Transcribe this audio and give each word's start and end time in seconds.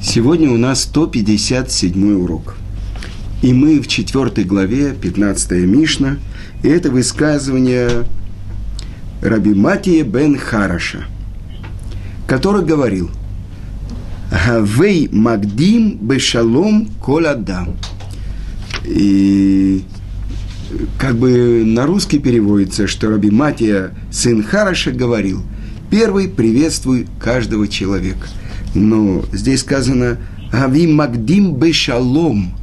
Сегодня 0.00 0.50
у 0.50 0.56
нас 0.58 0.82
157 0.82 2.22
урок. 2.22 2.56
И 3.42 3.52
мы 3.52 3.80
в 3.80 3.88
4 3.88 4.44
главе, 4.44 4.94
15 4.94 5.52
Мишна, 5.66 6.18
и 6.62 6.68
это 6.68 6.90
высказывание 6.90 8.04
Раби 9.22 9.54
Матия 9.54 10.04
бен 10.04 10.38
Хараша, 10.38 11.06
который 12.26 12.64
говорил 12.64 13.10
«Вей 14.30 15.08
магдим 15.10 15.96
бешалом 15.96 16.88
коладам». 17.02 17.76
И 18.84 19.82
как 20.98 21.16
бы 21.16 21.62
на 21.64 21.86
русский 21.86 22.18
переводится, 22.18 22.86
что 22.86 23.10
Раби 23.10 23.30
Матия, 23.30 23.92
сын 24.10 24.42
Хараша, 24.42 24.92
говорил 24.92 25.42
«Первый 25.90 26.28
приветствуй 26.28 27.06
каждого 27.18 27.66
человека». 27.68 28.28
Но 28.76 29.24
здесь 29.32 29.60
сказано 29.60 30.18
«Ави 30.52 30.86
магдим 30.86 31.54
бешалом» 31.54 32.54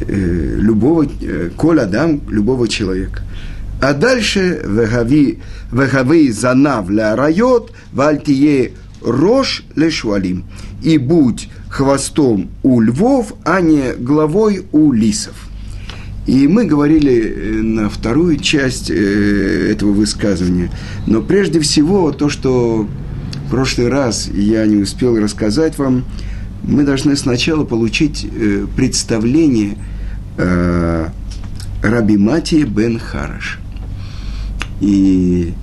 э, 0.00 0.56
любого, 0.58 1.04
э, 1.04 1.50
коль 1.56 1.80
адам, 1.80 2.20
любого 2.28 2.66
человека. 2.66 3.22
А 3.80 3.94
дальше 3.94 4.62
«Вегави, 4.66 5.38
вегави 5.72 6.32
занав 6.32 6.90
ля 6.90 7.14
райот, 7.14 7.72
вальтие 7.92 8.72
рожь 9.00 9.64
лешуалим» 9.76 10.44
и 10.82 10.98
будь 10.98 11.48
хвостом 11.68 12.50
у 12.62 12.80
львов, 12.80 13.34
а 13.44 13.60
не 13.60 13.94
главой 13.94 14.66
у 14.72 14.92
лисов. 14.92 15.34
И 16.26 16.48
мы 16.48 16.64
говорили 16.64 17.12
э, 17.12 17.62
на 17.62 17.88
вторую 17.88 18.38
часть 18.38 18.90
этого 18.90 19.92
высказывания. 19.92 20.70
Но 21.06 21.22
прежде 21.22 21.60
всего 21.60 22.10
то, 22.10 22.28
что 22.28 22.88
прошлый 23.54 23.88
раз 23.88 24.28
я 24.34 24.66
не 24.66 24.78
успел 24.78 25.16
рассказать 25.16 25.78
вам, 25.78 26.04
мы 26.64 26.82
должны 26.82 27.14
сначала 27.14 27.62
получить 27.64 28.26
э, 28.28 28.66
представление 28.74 29.76
э, 30.36 31.06
Раби 31.80 32.16
Матии 32.16 32.64
бен 32.64 32.98
Хараш. 32.98 33.60
И 34.80 35.54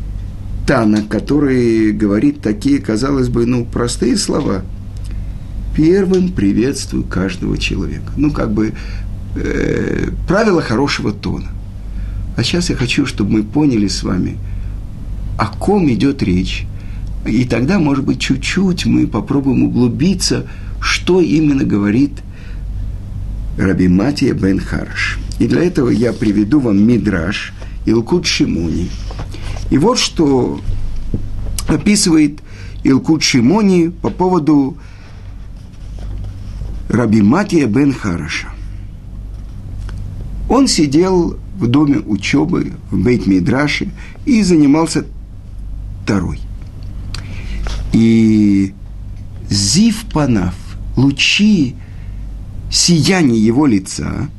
Тана, 0.66 1.04
который 1.04 1.92
говорит 1.92 2.42
такие, 2.42 2.80
казалось 2.80 3.28
бы, 3.28 3.46
ну, 3.46 3.66
простые 3.66 4.16
слова. 4.16 4.62
Первым 5.76 6.30
приветствую 6.30 7.04
каждого 7.04 7.58
человека. 7.58 8.14
Ну, 8.16 8.32
как 8.32 8.54
бы 8.54 8.72
э, 9.36 10.08
правило 10.30 10.62
хорошего 10.62 11.12
тона. 11.12 11.50
А 12.38 12.44
сейчас 12.44 12.70
я 12.70 12.78
хочу, 12.78 13.06
чтобы 13.06 13.32
мы 13.32 13.44
поняли 13.44 13.90
с 13.90 14.02
вами, 14.02 14.38
о 15.38 15.48
ком 15.48 15.92
идет 15.92 16.24
речь 16.24 16.68
и 17.26 17.46
тогда, 17.46 17.80
может 17.80 18.04
быть, 18.04 18.20
чуть-чуть 18.20 18.86
мы 18.86 19.08
попробуем 19.08 19.64
углубиться, 19.64 20.48
что 20.80 21.22
именно 21.22 21.64
говорит 21.64 22.14
Раби 23.58 23.88
Матия 23.88 24.34
бен 24.34 24.60
Харш. 24.60 25.20
И 25.40 25.48
для 25.48 25.64
этого 25.64 25.90
я 25.90 26.14
приведу 26.14 26.60
вам 26.60 26.84
Мидраш 26.86 27.54
Илкут 27.86 28.26
Шимони. 28.26 28.90
И 29.70 29.78
вот 29.78 30.00
что 30.00 30.60
описывает 31.68 32.40
Илкут 32.84 33.24
Шимони 33.24 33.90
по 33.90 34.10
поводу 34.10 34.78
Раби 36.90 37.22
Матия 37.22 37.68
бен 37.68 37.94
Хараша. 37.94 38.50
Он 40.50 40.68
сидел 40.68 41.38
в 41.58 41.68
доме 41.68 42.00
учебы 42.00 42.74
в 42.90 42.98
Бейт-Мидраше 42.98 43.90
и 44.26 44.44
занимался 44.44 45.06
Тарой. 46.06 46.40
И 47.94 48.74
зив 49.50 50.06
панав, 50.14 50.54
лучи 50.96 51.76
сияния 52.72 53.38
его 53.38 53.66
лица 53.66 54.30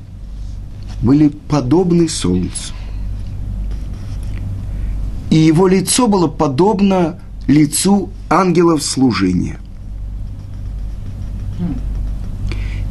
были 1.02 1.28
подобны 1.28 2.08
солнцу. 2.08 2.72
И 5.30 5.36
его 5.36 5.66
лицо 5.66 6.08
было 6.08 6.28
подобно 6.28 7.18
лицу 7.46 8.10
ангелов 8.30 8.82
служения. 8.82 9.58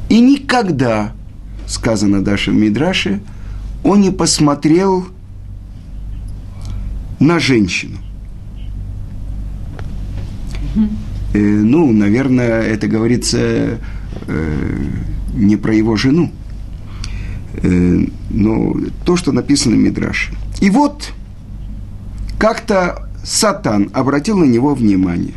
И 0.10 0.20
никогда, 0.20 1.14
сказано 1.68 2.24
Даша 2.24 2.52
в 2.52 2.56
Мидраше, 2.56 3.22
он 3.84 4.02
не 4.02 4.12
посмотрел 4.12 5.08
на 7.20 7.40
женщину– 7.40 7.98
Э, 11.34 11.40
ну, 11.40 11.92
наверное, 11.92 12.62
это 12.62 12.88
говорится 12.88 13.80
э, 14.28 14.78
не 15.34 15.56
про 15.56 15.74
его 15.74 15.96
жену, 15.96 16.32
э, 17.54 18.06
но 18.30 18.76
то, 19.06 19.16
что 19.16 19.32
написано 19.32 19.76
в 19.76 19.80
Мидраше. 19.80 20.34
И 20.60 20.70
вот 20.70 21.14
как-то 22.38 23.10
Сатан 23.24 23.90
обратил 23.94 24.38
на 24.38 24.46
него 24.46 24.74
внимание. 24.76 25.36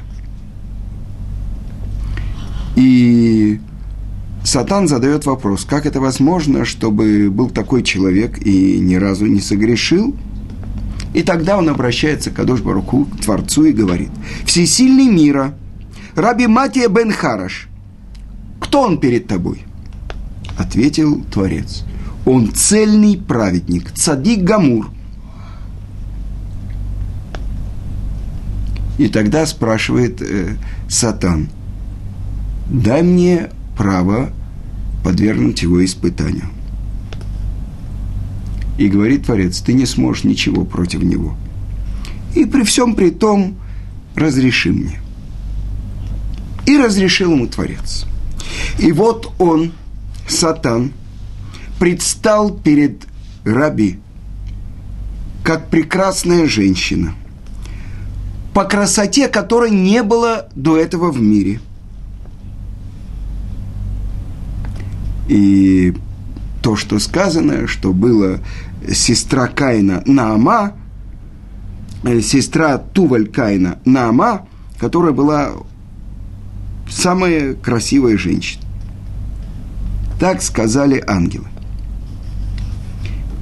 И 2.77 3.61
Сатан 4.43 4.89
задает 4.89 5.27
вопрос, 5.27 5.65
как 5.65 5.87
это 5.87 6.01
возможно, 6.01 6.65
чтобы 6.65 7.31
был 7.31 7.51
такой 7.51 7.83
человек 7.83 8.45
и 8.45 8.79
ни 8.81 8.97
разу 8.97 9.27
не 9.27 9.41
согрешил– 9.41 10.17
и 11.15 11.23
тогда 11.23 11.57
он 11.57 11.69
обращается 11.69 12.33
к 12.33 12.39
Адош 12.41 12.61
Баруку, 12.61 13.05
к 13.05 13.21
Творцу, 13.21 13.67
и 13.67 13.73
говорит, 13.73 14.11
«Всесильный 14.45 15.07
мира, 15.07 15.55
Раби 16.17 16.49
Матия 16.49 16.89
бен 16.89 17.13
Хараш, 17.13 17.69
кто 18.61 18.83
он 18.83 18.99
перед 18.99 19.29
тобой?» 19.29 19.63
Ответил 20.59 21.25
Творец, 21.33 21.85
«Он 22.27 22.53
цельный 22.53 23.17
праведник, 23.17 23.93
цадик 23.93 24.43
Гамур». 24.43 24.91
И 28.99 29.07
тогда 29.09 29.47
спрашивает 29.47 30.21
э, 30.21 30.57
Сатан, 30.89 31.49
«Дай 32.69 33.03
мне 33.03 33.51
право 33.77 34.31
подвергнуть 35.05 35.63
его 35.63 35.85
испытанию». 35.85 36.54
И 38.79 38.89
говорит 38.89 39.27
Творец, 39.27 39.61
ты 39.61 39.73
не 39.73 39.87
сможешь 39.87 40.25
ничего 40.25 40.65
против 40.65 41.03
него. 41.03 41.37
И 42.35 42.45
при 42.45 42.65
всем 42.65 42.95
при 42.95 43.11
том 43.11 43.57
разреши 44.17 44.73
мне. 44.73 45.01
И 46.67 46.77
разрешил 46.77 47.33
ему 47.33 47.47
Творец. 47.47 48.07
И 48.79 48.91
вот 48.93 49.33
он, 49.39 49.73
Сатан, 50.27 50.93
предстал 51.79 52.51
перед 52.51 53.07
Раби, 53.45 53.99
как 55.43 55.69
прекрасная 55.69 56.47
женщина, 56.47 57.15
по 58.55 58.65
красоте 58.65 59.29
которой 59.29 59.71
не 59.71 60.03
было 60.03 60.49
до 60.55 60.79
этого 60.79 61.13
в 61.13 61.21
мире. 61.21 61.61
И 65.29 65.95
то, 66.65 66.77
что 66.77 66.99
сказано, 66.99 67.67
что 67.67 67.93
была 67.93 68.39
сестра 68.91 69.49
Каина 69.49 70.03
Наама, 70.07 70.73
э, 72.05 72.23
сестра 72.23 72.79
Туваль 72.79 73.27
Каина 73.27 73.79
Наама, 73.85 74.47
которая 74.79 75.13
была 75.13 75.51
самая 76.89 77.53
красивая 77.53 78.17
женщина. 78.17 78.63
Так 80.19 80.41
сказали 80.41 81.05
ангелы. 81.07 81.49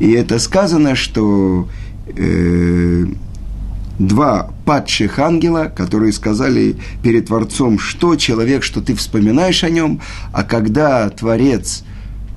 И 0.00 0.10
это 0.10 0.40
сказано, 0.40 0.96
что 0.96 1.68
э, 2.08 3.06
два 4.00 4.50
падших 4.64 5.20
ангела, 5.20 5.72
которые 5.72 6.12
сказали 6.12 6.74
перед 7.04 7.26
Творцом, 7.26 7.78
что 7.78 8.16
человек, 8.16 8.64
что 8.64 8.80
ты 8.80 8.96
вспоминаешь 8.96 9.62
о 9.62 9.70
нем, 9.70 10.00
а 10.32 10.42
когда 10.42 11.08
Творец 11.08 11.84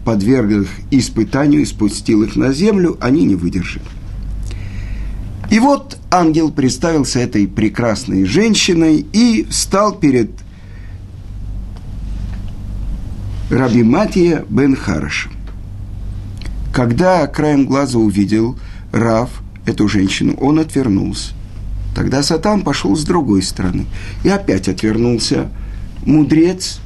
подверг 0.05 0.51
их 0.51 0.69
испытанию 0.91 1.61
и 1.61 1.65
спустил 1.65 2.23
их 2.23 2.35
на 2.35 2.53
землю, 2.53 2.97
они 3.01 3.25
не 3.25 3.35
выдержали. 3.35 3.83
И 5.49 5.59
вот 5.59 5.97
ангел 6.11 6.51
представился 6.51 7.19
этой 7.19 7.47
прекрасной 7.47 8.25
женщиной 8.25 9.05
и 9.11 9.45
встал 9.49 9.95
перед 9.95 10.31
Раби 13.49 13.83
Матия 13.83 14.45
бен 14.49 14.75
Харашем. 14.75 15.31
Когда 16.73 17.27
краем 17.27 17.65
глаза 17.65 17.99
увидел 17.99 18.57
Рав, 18.91 19.29
эту 19.65 19.87
женщину, 19.87 20.35
он 20.39 20.59
отвернулся. 20.59 21.33
Тогда 21.95 22.23
Сатан 22.23 22.61
пошел 22.61 22.95
с 22.95 23.03
другой 23.03 23.41
стороны 23.41 23.85
и 24.23 24.29
опять 24.29 24.67
отвернулся. 24.67 25.49
Мудрец 26.05 26.79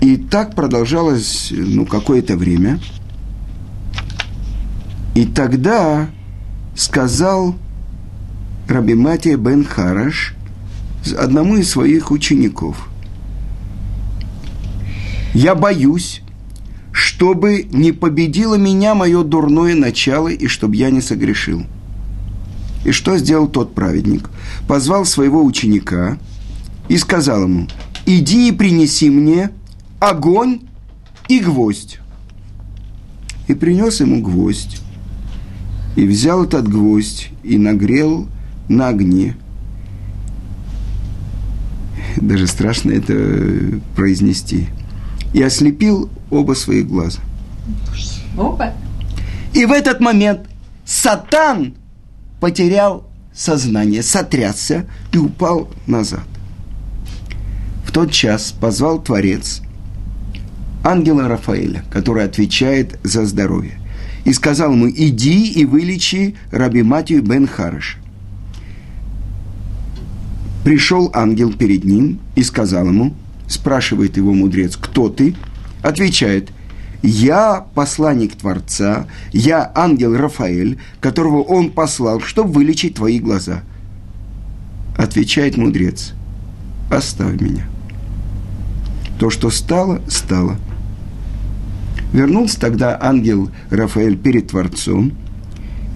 и 0.00 0.16
так 0.16 0.54
продолжалось, 0.54 1.52
ну, 1.56 1.86
какое-то 1.86 2.36
время. 2.36 2.78
И 5.14 5.24
тогда 5.24 6.08
сказал 6.74 7.56
Раби 8.68 8.94
Матия 8.94 9.36
бен 9.36 9.64
Хараш 9.64 10.34
одному 11.18 11.56
из 11.56 11.70
своих 11.70 12.10
учеников, 12.10 12.88
Я 15.32 15.54
боюсь, 15.54 16.22
чтобы 16.92 17.68
не 17.70 17.92
победило 17.92 18.56
меня 18.56 18.94
мое 18.94 19.22
дурное 19.22 19.74
начало 19.74 20.28
и 20.28 20.46
чтобы 20.48 20.76
я 20.76 20.90
не 20.90 21.00
согрешил. 21.00 21.64
И 22.84 22.92
что 22.92 23.18
сделал 23.18 23.46
тот 23.46 23.74
праведник? 23.74 24.30
Позвал 24.66 25.04
своего 25.04 25.44
ученика 25.44 26.18
и 26.88 26.96
сказал 26.96 27.42
ему, 27.42 27.68
иди 28.06 28.48
и 28.48 28.52
принеси 28.52 29.10
мне 29.10 29.50
огонь 30.00 30.60
и 31.28 31.40
гвоздь. 31.40 31.98
И 33.48 33.54
принес 33.54 34.00
ему 34.00 34.20
гвоздь. 34.22 34.80
И 35.96 36.06
взял 36.06 36.44
этот 36.44 36.68
гвоздь 36.68 37.30
и 37.42 37.56
нагрел 37.58 38.28
на 38.68 38.88
огне. 38.88 39.36
Даже 42.16 42.46
страшно 42.46 42.92
это 42.92 43.80
произнести. 43.94 44.68
И 45.32 45.42
ослепил 45.42 46.10
оба 46.30 46.54
своих 46.54 46.86
глаза. 46.86 47.20
Опа. 48.38 48.74
И 49.52 49.64
в 49.64 49.72
этот 49.72 50.00
момент 50.00 50.48
Сатан 50.84 51.74
потерял 52.40 53.08
сознание, 53.34 54.02
сотрясся 54.02 54.86
и 55.12 55.18
упал 55.18 55.68
назад. 55.86 56.24
В 57.84 57.92
тот 57.92 58.10
час 58.10 58.52
позвал 58.52 59.00
Творец 59.00 59.62
ангела 60.86 61.26
Рафаэля, 61.26 61.84
который 61.90 62.24
отвечает 62.24 63.00
за 63.02 63.26
здоровье, 63.26 63.80
и 64.24 64.32
сказал 64.32 64.72
ему, 64.72 64.88
иди 64.88 65.50
и 65.50 65.64
вылечи 65.64 66.36
Раби 66.52 66.82
Матию 66.82 67.22
бен 67.22 67.48
Харыша. 67.48 67.98
Пришел 70.64 71.10
ангел 71.12 71.52
перед 71.52 71.84
ним 71.84 72.20
и 72.36 72.42
сказал 72.44 72.86
ему, 72.86 73.14
спрашивает 73.48 74.16
его 74.16 74.32
мудрец, 74.32 74.76
кто 74.76 75.08
ты? 75.08 75.34
Отвечает, 75.82 76.50
я 77.02 77.66
посланник 77.74 78.36
Творца, 78.36 79.06
я 79.32 79.70
ангел 79.74 80.16
Рафаэль, 80.16 80.78
которого 81.00 81.42
он 81.42 81.70
послал, 81.70 82.20
чтобы 82.20 82.52
вылечить 82.52 82.94
твои 82.94 83.18
глаза. 83.18 83.62
Отвечает 84.96 85.56
мудрец, 85.56 86.14
оставь 86.90 87.40
меня. 87.40 87.66
То, 89.18 89.30
что 89.30 89.50
стало, 89.50 90.00
стало. 90.08 90.58
Вернулся 92.16 92.58
тогда 92.58 92.98
ангел 92.98 93.50
Рафаэль 93.70 94.16
перед 94.16 94.48
Творцом 94.48 95.12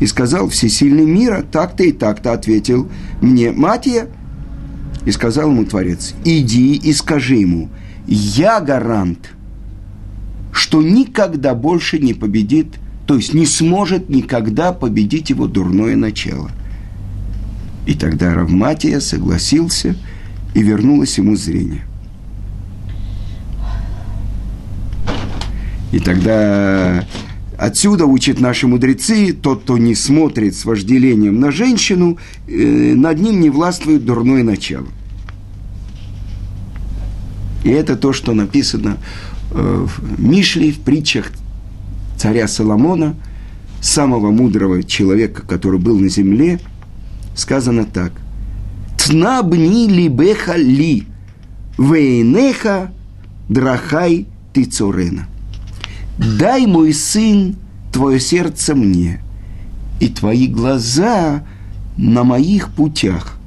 и 0.00 0.06
сказал, 0.06 0.50
всесильный 0.50 1.06
мира, 1.06 1.42
так-то 1.50 1.82
и 1.82 1.92
так-то 1.92 2.34
ответил 2.34 2.90
мне, 3.22 3.52
Матия, 3.52 4.06
и 5.06 5.12
сказал 5.12 5.50
ему 5.50 5.64
Творец, 5.64 6.14
иди 6.26 6.74
и 6.74 6.92
скажи 6.92 7.36
ему, 7.36 7.70
я 8.06 8.60
гарант– 8.60 9.30
что 10.52 10.82
никогда 10.82 11.54
больше 11.54 11.98
не 11.98 12.12
победит, 12.12 12.66
то 13.06 13.16
есть 13.16 13.32
не 13.32 13.46
сможет 13.46 14.10
никогда 14.10 14.72
победить 14.72 15.30
его 15.30 15.46
дурное 15.46 15.96
начало. 15.96 16.50
И 17.86 17.94
тогда 17.94 18.34
Равматия 18.34 19.00
согласился, 19.00 19.96
и 20.54 20.62
вернулось 20.62 21.16
ему 21.16 21.34
зрение. 21.34 21.86
И 25.92 25.98
тогда 25.98 27.04
отсюда 27.58 28.06
учат 28.06 28.40
наши 28.40 28.66
мудрецы, 28.66 29.32
тот, 29.32 29.62
кто 29.62 29.78
не 29.78 29.94
смотрит 29.94 30.54
с 30.54 30.64
вожделением 30.64 31.40
на 31.40 31.50
женщину, 31.50 32.18
э, 32.46 32.94
над 32.94 33.18
ним 33.18 33.40
не 33.40 33.50
властвует 33.50 34.04
дурное 34.04 34.42
начало. 34.42 34.86
И 37.64 37.70
это 37.70 37.96
то, 37.96 38.12
что 38.12 38.32
написано 38.32 38.96
Э, 39.52 39.86
в 39.86 40.20
Мишле, 40.20 40.70
в 40.70 40.78
притчах 40.80 41.32
царя 42.16 42.46
Соломона, 42.46 43.16
самого 43.82 44.30
мудрого 44.30 44.82
человека, 44.82 45.42
который 45.42 45.80
был 45.80 45.98
на 45.98 46.08
земле, 46.08 46.60
сказано 47.34 47.84
так. 47.84 48.12
«Тнабни 48.98 49.88
либеха 49.88 50.56
ли, 50.56 51.04
вейнеха 51.78 52.92
драхай 53.48 54.26
тицорена». 54.54 55.26
«Дай, 56.20 56.66
мой 56.66 56.92
сын, 56.92 57.56
твое 57.92 58.20
сердце 58.20 58.74
мне, 58.74 59.22
и 60.00 60.08
твои 60.08 60.48
глаза 60.48 61.44
на 61.96 62.24
моих 62.24 62.68
путях 62.72 63.38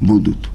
будут». 0.00 0.48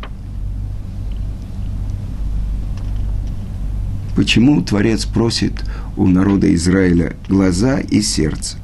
Почему 4.15 4.61
Творец 4.61 5.05
просит 5.05 5.65
у 5.97 6.07
народа 6.07 6.53
Израиля 6.55 7.17
глаза 7.27 7.79
и 7.79 8.01
сердце? 8.01 8.57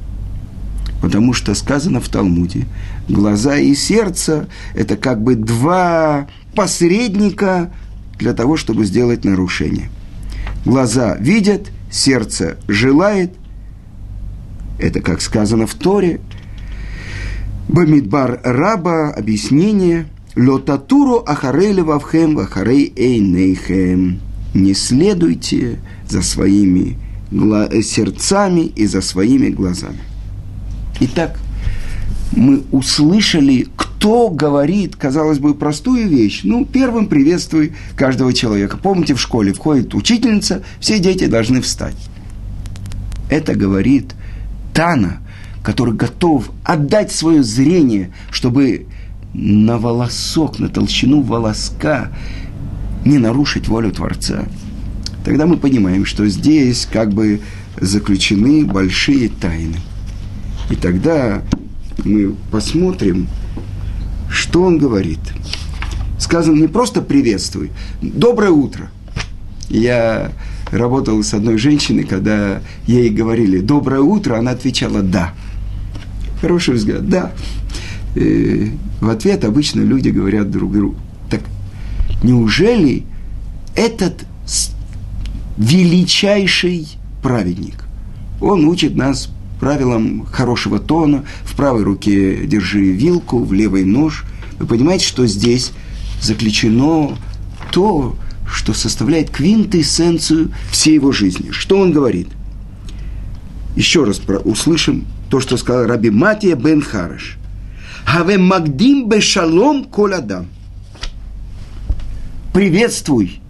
Потому 1.01 1.33
что 1.33 1.53
сказано 1.53 1.99
в 1.99 2.07
Талмуде, 2.07 2.65
глаза 3.09 3.57
и 3.57 3.75
сердце– 3.75 4.47
это 4.73 4.95
как 4.95 5.21
бы 5.21 5.35
два 5.35 6.27
посредника 6.55 7.71
для 8.17 8.33
того, 8.33 8.55
чтобы 8.55 8.85
сделать 8.85 9.25
нарушение. 9.25 9.89
Глаза 10.65 11.15
видят, 11.15 11.71
сердце 11.91 12.57
желает. 12.67 13.33
Это, 14.79 15.01
как 15.01 15.21
сказано 15.21 15.67
в 15.67 15.73
Торе, 15.73 16.19
Бамидбар 17.67 18.41
Раба, 18.43 19.11
объяснение, 19.11 20.07
Лотатуру 20.35 21.23
ахарей 21.25 21.71
левавхем 21.71 22.35
вахарей 22.35 22.91
эйнейхем 22.95 24.19
не 24.55 24.73
следуйте 24.73 25.79
за 26.07 26.21
своими 26.21 26.97
сердцами 27.83 28.61
и 28.61 28.85
за 28.85 29.01
своими 29.01 29.49
глазами. 29.49 29.99
Итак, 31.01 31.39
мы 32.31 32.63
услышали, 32.71 33.67
кто 34.05 34.29
говорит, 34.29 34.95
казалось 34.95 35.39
бы, 35.39 35.55
простую 35.55 36.07
вещь. 36.07 36.41
Ну, 36.43 36.63
первым 36.63 37.07
приветствуй 37.07 37.73
каждого 37.95 38.33
человека. 38.33 38.77
Помните, 38.77 39.15
в 39.15 39.19
школе 39.19 39.51
входит 39.51 39.95
учительница, 39.95 40.61
все 40.79 40.99
дети 40.99 41.25
должны 41.25 41.59
встать. 41.59 41.95
Это 43.31 43.55
говорит 43.55 44.13
Тана, 44.75 45.23
который 45.63 45.95
готов 45.95 46.51
отдать 46.63 47.11
свое 47.11 47.41
зрение, 47.41 48.13
чтобы 48.29 48.85
на 49.33 49.79
волосок, 49.79 50.59
на 50.59 50.69
толщину 50.69 51.23
волоска 51.23 52.11
не 53.05 53.17
нарушить 53.17 53.67
волю 53.67 53.91
Творца, 53.91 54.43
тогда 55.23 55.47
мы 55.47 55.57
понимаем, 55.57 56.05
что 56.05 56.27
здесь 56.27 56.87
как 56.91 57.11
бы 57.11 57.41
заключены 57.81 58.65
большие 58.65 59.29
тайны. 59.29 59.77
И 60.69 60.75
тогда 60.75 61.41
мы 62.03 62.35
посмотрим, 62.51 63.27
что 64.29 64.63
он 64.63 64.77
говорит. 64.77 65.19
Сказано 66.19 66.59
не 66.59 66.67
просто 66.67 67.01
приветствуй, 67.01 67.71
доброе 68.01 68.51
утро. 68.51 68.89
Я 69.69 70.31
работал 70.71 71.21
с 71.23 71.33
одной 71.33 71.57
женщиной, 71.57 72.03
когда 72.03 72.61
ей 72.87 73.09
говорили 73.09 73.59
доброе 73.59 74.01
утро, 74.01 74.37
она 74.37 74.51
отвечала 74.51 75.01
да. 75.01 75.33
Хороший 76.41 76.75
взгляд, 76.75 77.07
да. 77.09 77.31
И 78.15 78.71
в 79.01 79.09
ответ 79.09 79.43
обычно 79.43 79.81
люди 79.81 80.09
говорят 80.09 80.49
друг 80.49 80.71
другу, 80.71 80.95
неужели 82.23 83.03
этот 83.75 84.25
величайший 85.57 86.87
праведник, 87.21 87.85
он 88.41 88.65
учит 88.65 88.95
нас 88.95 89.29
правилам 89.59 90.25
хорошего 90.25 90.79
тона, 90.79 91.25
в 91.43 91.55
правой 91.55 91.83
руке 91.83 92.45
держи 92.45 92.91
вилку, 92.91 93.43
в 93.43 93.53
левой 93.53 93.83
нож. 93.83 94.25
Вы 94.59 94.67
понимаете, 94.67 95.05
что 95.05 95.25
здесь 95.27 95.71
заключено 96.21 97.17
то, 97.71 98.15
что 98.47 98.73
составляет 98.73 99.29
квинтэссенцию 99.29 100.51
всей 100.71 100.95
его 100.95 101.11
жизни. 101.11 101.51
Что 101.51 101.79
он 101.79 101.91
говорит? 101.91 102.27
Еще 103.75 104.03
раз 104.03 104.17
про, 104.19 104.37
услышим 104.37 105.05
то, 105.29 105.39
что 105.39 105.57
сказал 105.57 105.85
Раби 105.85 106.09
Матия 106.09 106.55
бен 106.55 106.81
Хараш. 106.81 107.37
Хаве 108.05 108.37
магдим 108.37 109.09
бешалом 109.09 109.83
коладам 109.85 110.47
приветствуй, 112.55 113.41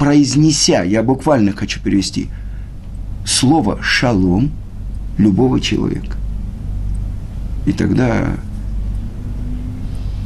произнеся, 0.00 0.82
я 0.82 1.04
буквально 1.04 1.52
хочу 1.52 1.80
перевести, 1.80 2.26
слово 3.24 3.80
«шалом» 3.80 4.50
любого 5.18 5.60
человека. 5.60 6.16
И 7.66 7.72
тогда 7.72 8.36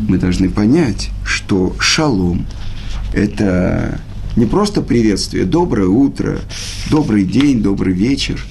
мы 0.08 0.18
должны 0.18 0.48
понять, 0.48 1.10
что 1.24 1.74
шалом– 1.80 2.46
это 3.12 4.00
не 4.36 4.46
просто 4.46 4.80
приветствие, 4.80 5.44
доброе 5.44 5.88
утро, 5.88 6.38
добрый 6.90 7.24
день, 7.24 7.62
добрый 7.62 7.92
вечер. 7.92 8.42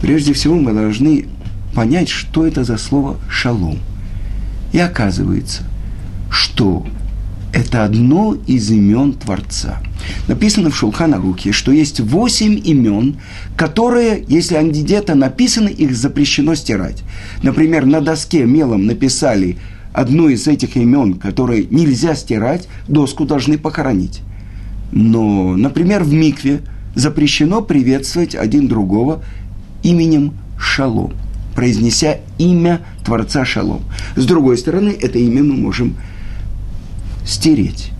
Прежде 0.00 0.32
всего 0.32 0.54
мы 0.54 0.72
должны 0.72 1.26
понять, 1.74 2.08
что 2.08 2.46
это 2.46 2.64
за 2.64 2.76
слово 2.76 3.16
шалом. 3.30 3.78
И 4.72 4.78
оказывается, 4.78 5.64
что 6.30 6.86
это 7.52 7.84
одно 7.84 8.36
из 8.46 8.70
имен 8.70 9.12
Творца. 9.14 9.80
Написано 10.28 10.70
в 10.70 10.76
Шулхана-Руке, 10.76 11.52
что 11.52 11.72
есть 11.72 12.00
восемь 12.00 12.60
имен, 12.64 13.16
которые, 13.56 14.24
если 14.28 14.54
они 14.54 14.70
где-то 14.70 15.14
написаны, 15.14 15.68
их 15.68 15.96
запрещено 15.96 16.54
стирать. 16.54 17.02
Например, 17.42 17.86
на 17.86 18.00
доске 18.00 18.44
мелом 18.44 18.86
написали 18.86 19.58
одно 19.92 20.28
из 20.28 20.46
этих 20.46 20.76
имен, 20.76 21.14
которые 21.14 21.66
нельзя 21.70 22.14
стирать, 22.14 22.68
доску 22.88 23.24
должны 23.24 23.58
похоронить. 23.58 24.20
Но, 24.90 25.56
например, 25.56 26.02
в 26.04 26.12
Микве 26.12 26.60
запрещено 26.94 27.62
приветствовать 27.62 28.34
один 28.34 28.68
другого 28.68 29.22
именем 29.82 30.34
Шалом, 30.58 31.14
произнеся 31.54 32.18
имя 32.38 32.80
Творца 33.04 33.44
Шалом. 33.44 33.82
С 34.16 34.26
другой 34.26 34.58
стороны, 34.58 34.96
это 35.00 35.18
имя 35.18 35.42
мы 35.42 35.54
можем 35.54 35.96
стереть. 37.26 37.90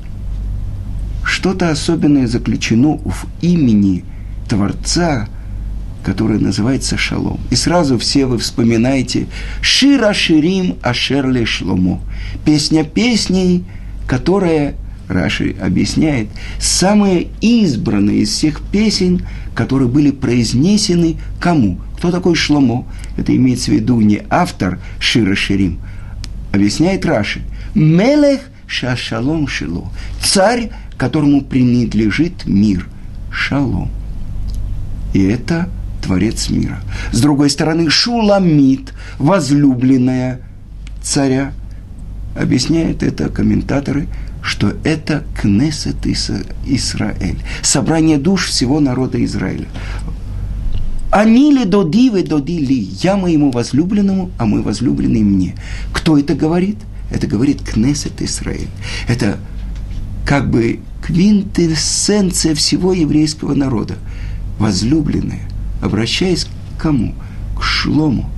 Что-то 1.42 1.70
особенное 1.70 2.28
заключено 2.28 2.98
в 2.98 3.26
имени 3.40 4.04
Творца, 4.48 5.28
которое 6.04 6.38
называется 6.38 6.96
Шалом. 6.96 7.40
И 7.50 7.56
сразу 7.56 7.98
все 7.98 8.26
вы 8.26 8.38
вспоминаете 8.38 9.26
Шира 9.60 10.12
Ширим 10.12 10.76
Ашерле 10.82 11.44
Шломо. 11.44 12.00
Песня 12.44 12.84
песней, 12.84 13.64
которая, 14.06 14.76
Раши 15.08 15.56
объясняет, 15.60 16.28
самая 16.60 17.26
избранная 17.40 18.14
из 18.14 18.28
всех 18.30 18.60
песен, 18.70 19.26
которые 19.56 19.88
были 19.88 20.12
произнесены 20.12 21.16
кому? 21.40 21.80
Кто 21.98 22.12
такой 22.12 22.36
Шломо? 22.36 22.86
Это 23.16 23.34
имеется 23.34 23.72
в 23.72 23.74
виду 23.74 24.00
не 24.00 24.22
автор 24.30 24.78
Шира 25.00 25.34
Ширим. 25.34 25.80
Объясняет 26.52 27.04
Раши. 27.04 27.42
Мелех 27.74 28.42
Шашалом 28.68 29.48
Шило. 29.48 29.90
Царь, 30.22 30.70
которому 31.02 31.42
принадлежит 31.42 32.46
мир. 32.46 32.86
Шалом. 33.28 33.90
И 35.12 35.20
это 35.20 35.68
Творец 36.00 36.48
мира. 36.48 36.78
С 37.10 37.20
другой 37.20 37.50
стороны, 37.50 37.90
Шуламит, 37.90 38.94
возлюбленная 39.18 40.42
царя. 41.02 41.54
Объясняют 42.36 43.02
это 43.02 43.28
комментаторы, 43.30 44.06
что 44.44 44.74
это 44.84 45.24
Кнесет 45.34 46.06
Израиль, 46.06 47.38
собрание 47.62 48.18
душ 48.18 48.46
всего 48.46 48.78
народа 48.78 49.24
Израиля. 49.24 49.66
Они 51.10 51.52
ли 51.52 51.64
додивы 51.64 52.22
додили, 52.22 52.74
я 53.02 53.16
моему 53.16 53.50
возлюбленному, 53.50 54.30
а 54.38 54.44
мой 54.44 54.62
возлюбленный 54.62 55.22
мне. 55.22 55.56
Кто 55.92 56.16
это 56.16 56.36
говорит? 56.36 56.76
Это 57.10 57.26
говорит 57.26 57.60
Кнесет 57.62 58.22
Израиль. 58.22 58.68
Это 59.08 59.38
как 60.24 60.48
бы 60.48 60.78
квинтэссенция 61.02 62.54
всего 62.54 62.92
еврейского 62.92 63.54
народа. 63.54 63.96
Возлюбленная, 64.58 65.42
обращаясь 65.80 66.44
к 66.44 66.80
кому? 66.80 67.14
К 67.58 67.62
Шлому, 67.62 68.30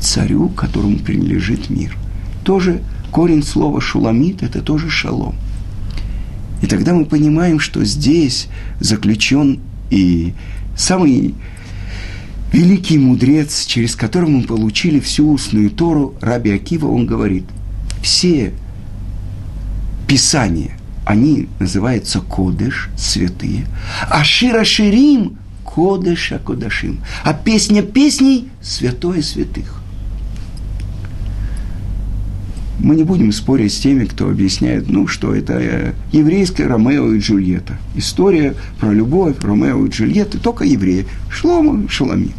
царю, 0.00 0.48
которому 0.48 0.98
принадлежит 0.98 1.70
мир. 1.70 1.96
Тоже 2.44 2.82
корень 3.10 3.42
слова 3.42 3.80
шуламит– 3.80 4.42
это 4.44 4.62
тоже 4.62 4.90
шалом. 4.90 5.34
И 6.62 6.66
тогда 6.66 6.94
мы 6.94 7.04
понимаем, 7.04 7.60
что 7.60 7.84
здесь 7.84 8.48
заключен 8.80 9.60
и 9.90 10.34
самый 10.76 11.34
великий 12.52 12.98
мудрец, 12.98 13.64
через 13.66 13.94
которого 13.94 14.30
мы 14.30 14.42
получили 14.42 15.00
всю 15.00 15.30
устную 15.30 15.70
Тору, 15.70 16.14
Раби 16.20 16.50
Акива, 16.50 16.88
он 16.88 17.06
говорит– 17.06 17.44
все 18.02 18.52
писания, 20.06 20.76
они 21.04 21.48
называются 21.58 22.20
Кодыш, 22.20 22.90
святые, 22.96 23.66
а 24.08 24.22
Шира 24.24 24.64
Ширим– 24.64 25.38
Кодыш 25.64 26.32
Акодашим, 26.32 27.00
а 27.24 27.32
песня 27.32 27.82
песней– 27.82 28.48
святое 28.60 29.22
святых. 29.22 29.80
Мы 32.80 32.96
не 32.96 33.04
будем 33.04 33.30
спорить 33.30 33.74
с 33.74 33.78
теми, 33.78 34.06
кто 34.06 34.28
объясняет, 34.28 34.88
ну, 34.88 35.06
что 35.06 35.34
это 35.34 35.58
э, 35.60 35.92
еврейская 36.12 36.66
Ромео 36.66 37.12
и 37.12 37.18
Джульетта. 37.18 37.76
История 37.94 38.54
про 38.80 38.90
любовь 38.92 39.36
Ромео 39.42 39.84
и 39.84 39.90
Джульетты, 39.90 40.38
только 40.38 40.64
евреи. 40.64 41.06
Шлома, 41.30 41.86
Шалами. 41.90 42.30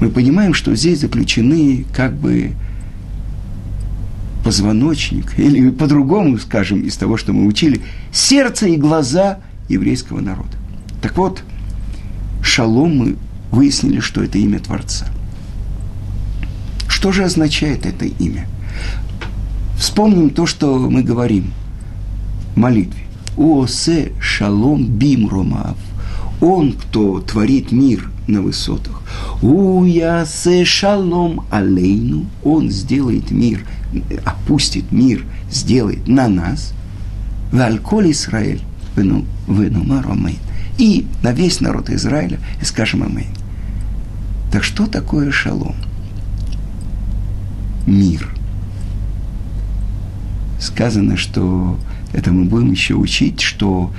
Мы 0.00 0.08
понимаем, 0.08 0.54
что 0.54 0.74
здесь 0.74 1.00
заключены 1.00 1.84
как 1.94 2.14
бы 2.14 2.52
позвоночник, 4.44 5.38
или 5.38 5.70
по-другому 5.70 6.38
скажем, 6.38 6.82
из 6.82 6.96
того, 6.96 7.16
что 7.16 7.32
мы 7.32 7.46
учили, 7.46 7.80
сердце 8.12 8.68
и 8.68 8.76
глаза 8.76 9.38
еврейского 9.68 10.20
народа. 10.20 10.56
Так 11.02 11.16
вот, 11.16 11.42
шалом 12.42 12.96
мы 12.96 13.16
выяснили, 13.50 14.00
что 14.00 14.22
это 14.22 14.38
имя 14.38 14.60
Творца. 14.60 15.06
Что 16.86 17.10
же 17.10 17.24
означает 17.24 17.86
это 17.86 18.04
имя? 18.04 18.46
Вспомним 19.76 20.30
то, 20.30 20.46
что 20.46 20.78
мы 20.78 21.02
говорим 21.02 21.52
в 22.54 22.58
молитве. 22.58 23.00
Осе 23.36 24.12
шалом 24.20 24.86
бим 24.86 25.28
ромав. 25.28 25.76
Он, 26.40 26.72
кто 26.72 27.20
творит 27.20 27.72
мир 27.72 28.10
на 28.26 28.42
высотах. 28.42 29.02
Уясе 29.42 30.64
шалом 30.64 31.44
алейну. 31.50 32.26
Он 32.44 32.70
сделает 32.70 33.30
мир 33.30 33.66
опустит 34.24 34.90
мир, 34.92 35.24
сделает 35.50 36.06
на 36.08 36.28
нас, 36.28 36.72
Вальколь 37.52 38.10
Израиль, 38.10 38.62
вынумар 39.46 40.10
амейн. 40.10 40.38
И 40.76 41.06
на 41.22 41.32
весь 41.32 41.60
народ 41.60 41.88
Израиля 41.90 42.38
и 42.60 42.64
скажем 42.64 43.02
амейн. 43.02 43.30
Так 44.50 44.64
что 44.64 44.86
такое 44.86 45.30
шалом? 45.30 45.76
Мир. 47.86 48.28
Сказано, 50.58 51.16
что 51.16 51.78
это 52.12 52.32
мы 52.32 52.44
будем 52.44 52.72
еще 52.72 52.94
учить, 52.94 53.40
что 53.40 53.92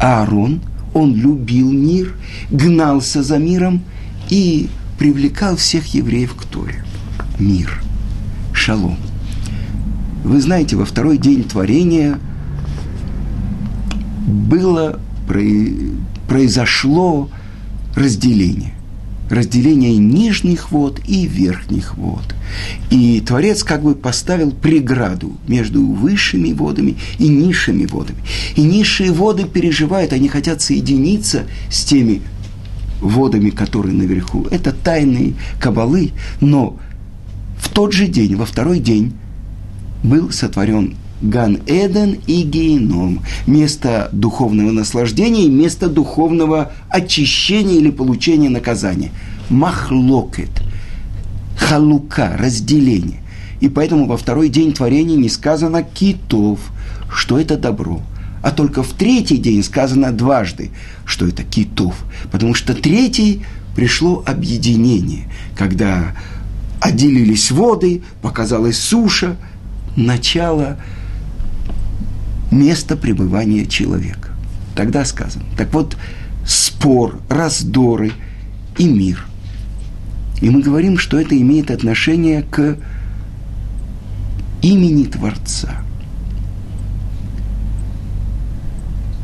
Аарон, 0.00 0.60
он 0.92 1.14
любил 1.14 1.72
мир, 1.72 2.14
гнался 2.50 3.22
за 3.22 3.38
миром 3.38 3.82
и 4.28 4.68
привлекал 4.98 5.56
всех 5.56 5.86
евреев 5.94 6.34
к 6.34 6.44
Торе. 6.44 6.84
Мир– 7.38 7.82
шалом. 8.62 8.96
Вы 10.24 10.40
знаете, 10.40 10.76
во 10.76 10.84
второй 10.84 11.18
день 11.18 11.42
творения 11.42 12.18
было, 14.26 15.00
произошло 16.28 17.28
разделение. 17.96 18.74
Разделение 19.30 19.96
нижних 19.96 20.70
вод 20.70 21.00
и 21.08 21.26
верхних 21.26 21.96
вод. 21.96 22.22
И 22.90 23.20
Творец 23.26 23.64
как 23.64 23.82
бы 23.82 23.94
поставил 23.94 24.52
преграду 24.52 25.32
между 25.48 25.84
высшими 25.84 26.52
водами 26.52 26.96
и 27.18 27.28
низшими 27.28 27.86
водами. 27.86 28.18
И 28.56 28.62
низшие 28.62 29.10
воды 29.10 29.44
переживают, 29.44 30.12
они 30.12 30.28
хотят 30.28 30.60
соединиться 30.60 31.44
с 31.70 31.84
теми 31.84 32.20
водами, 33.00 33.50
которые 33.50 33.94
наверху. 33.94 34.46
Это 34.50 34.72
тайные 34.72 35.32
кабалы, 35.58 36.12
но 36.40 36.78
в 37.62 37.68
тот 37.68 37.92
же 37.92 38.08
день, 38.08 38.34
во 38.34 38.44
второй 38.44 38.80
день, 38.80 39.12
был 40.02 40.32
сотворен 40.32 40.96
Ган-Эден 41.22 42.18
и 42.26 42.42
Гейном. 42.42 43.20
Место 43.46 44.10
духовного 44.12 44.72
наслаждения 44.72 45.44
и 45.44 45.50
место 45.50 45.88
духовного 45.88 46.72
очищения 46.90 47.76
или 47.76 47.90
получения 47.90 48.48
наказания. 48.50 49.12
Махлокет. 49.48 50.50
Халука, 51.56 52.36
разделение. 52.36 53.20
И 53.60 53.68
поэтому 53.68 54.06
во 54.06 54.16
второй 54.16 54.48
день 54.48 54.72
творения 54.72 55.16
не 55.16 55.28
сказано 55.28 55.84
китов, 55.84 56.58
что 57.14 57.38
это 57.38 57.56
добро. 57.56 58.02
А 58.42 58.50
только 58.50 58.82
в 58.82 58.90
третий 58.90 59.38
день 59.38 59.62
сказано 59.62 60.10
дважды, 60.10 60.70
что 61.04 61.28
это 61.28 61.44
китов. 61.44 61.94
Потому 62.32 62.54
что 62.54 62.74
третий 62.74 63.42
пришло 63.76 64.24
объединение, 64.26 65.30
когда 65.56 66.16
отделились 66.82 67.52
воды, 67.52 68.02
показалась 68.20 68.78
суша, 68.78 69.36
начало 69.96 70.78
места 72.50 72.96
пребывания 72.96 73.66
человека. 73.66 74.30
Тогда 74.74 75.04
сказано. 75.04 75.44
Так 75.56 75.72
вот, 75.72 75.96
спор, 76.44 77.20
раздоры 77.28 78.12
и 78.78 78.88
мир. 78.88 79.24
И 80.40 80.50
мы 80.50 80.60
говорим, 80.60 80.98
что 80.98 81.20
это 81.20 81.38
имеет 81.38 81.70
отношение 81.70 82.42
к 82.42 82.76
имени 84.60 85.04
Творца. 85.04 85.82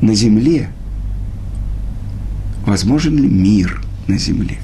На 0.01 0.15
земле 0.15 0.71
возможен 2.65 3.17
ли 3.17 3.29
мир 3.29 3.83
на 4.07 4.17
земле? 4.17 4.59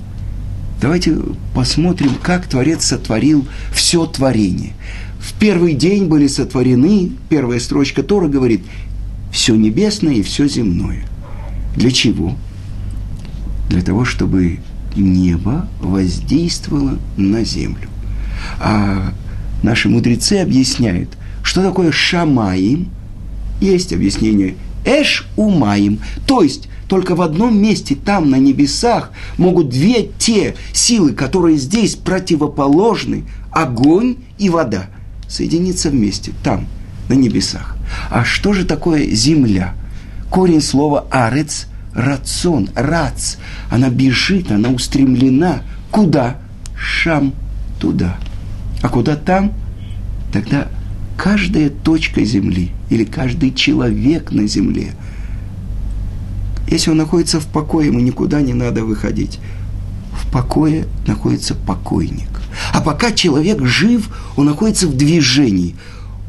Давайте 0.85 1.17
посмотрим, 1.55 2.11
как 2.23 2.47
Творец 2.47 2.85
сотворил 2.85 3.49
все 3.73 4.05
творение. 4.05 4.75
В 5.19 5.33
первый 5.33 5.73
день 5.73 6.09
были 6.09 6.27
сотворены, 6.27 7.13
первая 7.31 7.59
строчка 7.59 8.03
Тора 8.03 8.29
говорит, 8.29 8.61
все 9.33 9.55
небесное 9.55 10.13
и 10.13 10.23
все 10.23 10.47
земное. 10.47 11.07
Для 11.75 11.91
чего? 11.91 12.37
Для 13.71 13.81
того, 13.81 14.05
чтобы 14.05 14.59
небо 14.95 15.67
воздействовало 15.81 16.99
на 17.17 17.45
землю. 17.45 17.89
А 18.61 19.15
наши 19.63 19.89
мудрецы 19.89 20.35
объясняют, 20.35 21.09
что 21.43 21.63
такое 21.63 21.93
шамаим. 21.93 22.91
Есть 23.59 23.95
объяснение 23.95 24.55
эш 24.85 25.27
умаим, 25.37 26.01
то 26.27 26.43
есть 26.43 26.69
только 26.89 27.15
в 27.15 27.23
одном 27.23 27.61
месте, 27.61 27.95
там, 27.95 28.31
на 28.31 28.37
небесах, 28.37 29.11
могут 29.39 29.71
две 29.71 30.11
те 30.19 30.55
силы, 30.73 31.13
которые 31.13 31.57
здесь 31.57 31.97
противоположны, 31.97 33.25
огонь 33.51 34.17
и 34.39 34.51
вода, 34.51 34.87
соединиться 35.29 35.91
вместе, 35.91 36.33
там, 36.43 36.67
на 37.09 37.15
небесах. 37.15 37.77
А 38.11 38.25
что 38.25 38.53
же 38.53 38.65
такое 38.65 39.07
земля? 39.07 39.75
Корень 40.31 40.61
слова 40.61 41.07
«арец»– 41.11 41.67
рацион, 41.95 42.69
рац. 42.75 43.37
Она 43.71 43.89
бежит, 43.89 44.51
она 44.51 44.71
устремлена. 44.71 45.63
Куда? 45.91 46.39
Шам, 46.77 47.35
туда. 47.81 48.17
А 48.83 48.89
куда 48.89 49.17
там? 49.17 49.53
Тогда 50.33 50.69
каждая 51.17 51.71
точка 51.71 52.25
земли 52.25 52.73
или 52.95 53.05
каждый 53.05 53.53
человек 53.53 54.33
на 54.33 54.47
земле– 54.47 54.93
если 56.75 56.91
он 56.91 56.97
находится 56.97 57.41
в 57.41 57.47
покое, 57.47 57.89
ему 57.89 58.01
никуда 58.01 58.41
не 58.41 58.55
надо 58.55 58.85
выходить. 58.85 59.39
В 60.13 60.31
покое 60.33 60.87
находится 61.07 61.55
покойник. 61.55 62.29
А 62.73 62.81
пока 62.81 63.13
человек 63.13 63.65
жив, 63.65 64.09
он 64.37 64.47
находится 64.47 64.87
в 64.87 64.97
движении. 64.97 65.77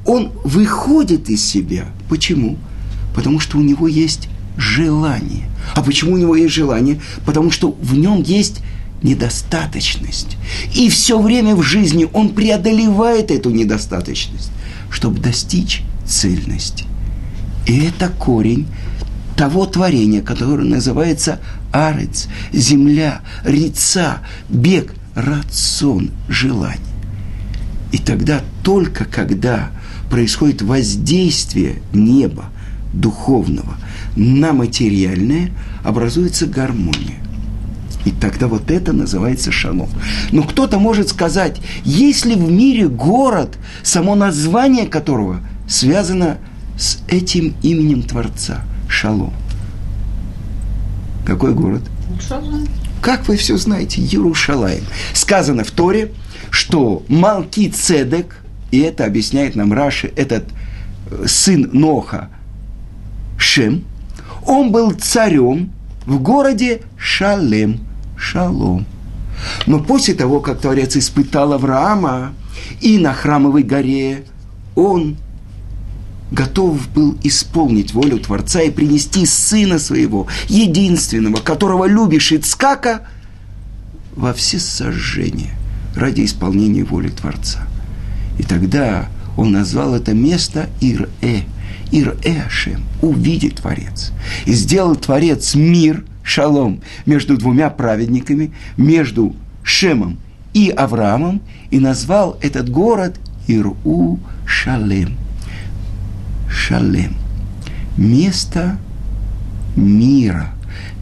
Он 0.06 0.32
выходит 0.44 1.30
из 1.30 1.44
себя. 1.44 1.86
Почему? 2.10 2.58
Потому 3.16 3.40
что 3.40 3.58
у 3.58 3.62
него 3.62 3.88
есть 3.88 4.28
желание. 4.58 5.50
А 5.74 5.82
почему 5.82 6.14
у 6.14 6.18
него 6.18 6.36
есть 6.36 6.54
желание? 6.54 7.00
Потому 7.26 7.50
что 7.50 7.72
в 7.82 7.96
нем 7.96 8.22
есть 8.22 8.62
недостаточность. 9.02 10.38
И 10.76 10.90
все 10.90 11.20
время 11.20 11.56
в 11.56 11.64
жизни 11.64 12.08
он 12.12 12.30
преодолевает 12.30 13.32
эту 13.32 13.50
недостаточность, 13.52 14.52
чтобы 14.92 15.20
достичь 15.20 15.82
цельности. 16.06 16.86
И 17.66 17.80
это 17.80 18.10
корень 18.10 18.68
того 19.36 19.66
творения, 19.66 20.22
которое 20.22 20.64
называется 20.64 21.40
арец, 21.72 22.28
земля, 22.54 23.22
рица, 23.44 24.20
бег, 24.50 24.94
рацион, 25.16 26.12
желание. 26.30 26.80
И 27.92 27.98
тогда 27.98 28.42
только 28.64 29.06
когда 29.06 29.72
происходит 30.10 30.62
воздействие 30.62 31.82
неба, 31.94 32.46
духовного, 32.94 33.76
на 34.16 34.54
материальное, 34.54 35.52
образуется 35.84 36.46
гармония. 36.46 37.20
И 38.06 38.12
тогда 38.12 38.48
вот 38.48 38.70
это 38.70 38.94
называется 38.94 39.52
шалом. 39.52 39.90
Но 40.32 40.44
кто-то 40.44 40.80
может 40.80 41.10
сказать, 41.10 41.60
есть 41.84 42.26
ли 42.26 42.36
в 42.36 42.52
мире 42.52 42.88
город, 42.88 43.58
само 43.84 44.16
название 44.16 44.86
которого 44.86 45.40
связано 45.68 46.38
с 46.78 47.00
этим 47.08 47.56
именем 47.62 48.04
Творца– 48.04 48.64
Шалом. 48.88 49.34
Какой 51.26 51.54
город? 51.54 51.82
Как 53.02 53.28
вы 53.28 53.36
все 53.36 53.58
знаете? 53.58 54.02
Иерушалаем. 54.02 54.84
Сказано 55.14 55.64
в 55.64 55.72
Торе, 55.72 56.12
что 56.50 57.04
Малки 57.08 57.70
Цедек, 57.70 58.38
и 58.72 58.80
это 58.80 59.06
объясняет 59.06 59.56
нам 59.56 59.74
Раши, 59.74 60.12
этот 60.16 60.46
э, 61.12 61.26
сын 61.28 61.70
Ноха, 61.74 62.30
Шем, 63.38 63.84
он 64.46 64.72
был 64.72 64.92
царем 64.92 65.72
в 66.06 66.20
городе 66.20 66.82
Шалем, 66.98 67.80
Шалом. 68.18 68.86
Но 69.66 69.80
после 69.80 70.14
того, 70.14 70.40
как 70.40 70.62
Творец 70.62 70.96
испытал 70.96 71.54
Авраама 71.54 72.34
и 72.82 72.98
на 72.98 73.14
храмовой 73.14 73.64
горе, 73.64 74.24
он 74.76 75.18
готов 76.36 76.90
был 76.90 77.18
исполнить 77.24 77.94
волю 77.94 78.20
Творца 78.20 78.62
и 78.62 78.70
принести 78.70 79.26
сына 79.26 79.80
своего, 79.80 80.28
единственного, 80.48 81.38
которого 81.38 81.86
любишь 81.86 82.32
Ицкака, 82.32 83.08
во 84.16 84.34
все 84.34 84.60
сожжения 84.60 85.52
ради 85.96 86.26
исполнения 86.26 86.84
воли 86.84 87.10
Творца. 87.10 87.68
И 88.38 88.44
тогда 88.44 89.08
он 89.38 89.52
назвал 89.52 89.96
это 89.96 90.14
место 90.14 90.70
Ир-Э, 90.82 91.42
Ир-Э 91.92 92.46
Ашем, 92.46 92.84
Творец. 93.02 94.12
И 94.46 94.54
сделал 94.54 94.96
Творец 94.96 95.56
мир, 95.56 96.04
шалом, 96.24 96.82
между 97.06 97.38
двумя 97.38 97.70
праведниками, 97.70 98.54
между 98.78 99.36
Шемом 99.64 100.18
и 100.54 100.70
Авраамом, 100.70 101.42
и 101.72 101.80
назвал 101.80 102.38
этот 102.42 102.70
город 102.70 103.20
Иру 103.48 103.78
Шалем– 104.46 105.18
шалем. 106.56 107.16
Место 107.98 108.78
мира. 109.76 110.54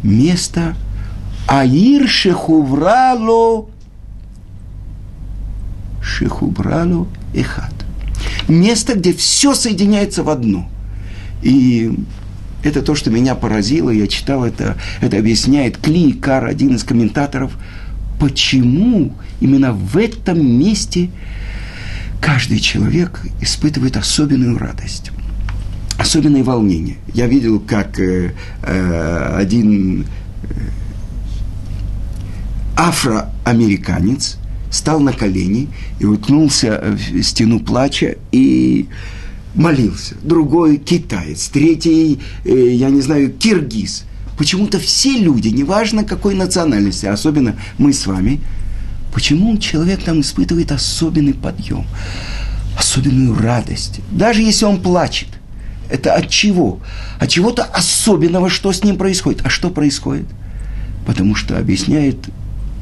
Место 0.01 0.75
Аир 1.47 2.07
Шехуврало 2.07 3.67
Шехубрало 6.01 7.07
Эхат. 7.33 7.73
Место, 8.47 8.95
где 8.95 9.13
все 9.13 9.53
соединяется 9.53 10.23
в 10.23 10.29
одно. 10.29 10.69
И 11.41 11.97
это 12.63 12.81
то, 12.81 12.95
что 12.95 13.09
меня 13.09 13.35
поразило, 13.35 13.89
я 13.89 14.07
читал 14.07 14.45
это, 14.45 14.77
это 15.01 15.17
объясняет 15.17 15.77
Кли 15.77 16.13
Кар, 16.13 16.45
один 16.45 16.75
из 16.75 16.83
комментаторов, 16.83 17.53
почему 18.19 19.13
именно 19.39 19.73
в 19.73 19.97
этом 19.97 20.45
месте 20.45 21.09
каждый 22.21 22.59
человек 22.59 23.21
испытывает 23.41 23.97
особенную 23.97 24.57
радость 24.57 25.12
особенное 26.03 26.43
волнение. 26.43 26.97
Я 27.13 27.27
видел, 27.27 27.59
как 27.59 27.97
э, 27.99 28.33
э, 28.61 29.35
один 29.37 30.03
э, 30.03 30.05
афроамериканец 32.75 34.37
стал 34.69 34.99
на 34.99 35.13
колени 35.13 35.69
и 35.99 36.05
уткнулся 36.05 36.97
в 36.97 37.23
стену 37.23 37.59
плача 37.59 38.17
и 38.33 38.87
молился. 39.55 40.15
Другой 40.23 40.77
китаец, 40.77 41.47
третий, 41.47 42.19
э, 42.43 42.73
я 42.73 42.89
не 42.89 43.01
знаю, 43.01 43.31
киргиз. 43.31 44.03
Почему-то 44.37 44.79
все 44.79 45.17
люди, 45.17 45.47
неважно 45.49 46.03
какой 46.03 46.35
национальности, 46.35 47.05
особенно 47.05 47.55
мы 47.77 47.93
с 47.93 48.05
вами, 48.05 48.41
почему 49.13 49.57
человек 49.57 50.03
там 50.03 50.19
испытывает 50.19 50.73
особенный 50.73 51.33
подъем, 51.33 51.85
особенную 52.77 53.39
радость, 53.39 54.01
даже 54.11 54.41
если 54.41 54.65
он 54.65 54.81
плачет– 54.81 55.29
это 55.89 56.13
от 56.13 56.29
чего? 56.29 56.79
От 57.19 57.29
чего-то 57.29 57.63
особенного, 57.63 58.49
что 58.49 58.71
с 58.71 58.83
ним 58.83 58.97
происходит. 58.97 59.45
А 59.45 59.49
что 59.49 59.69
происходит? 59.69 60.25
Потому 61.05 61.35
что 61.35 61.57
объясняет 61.57 62.17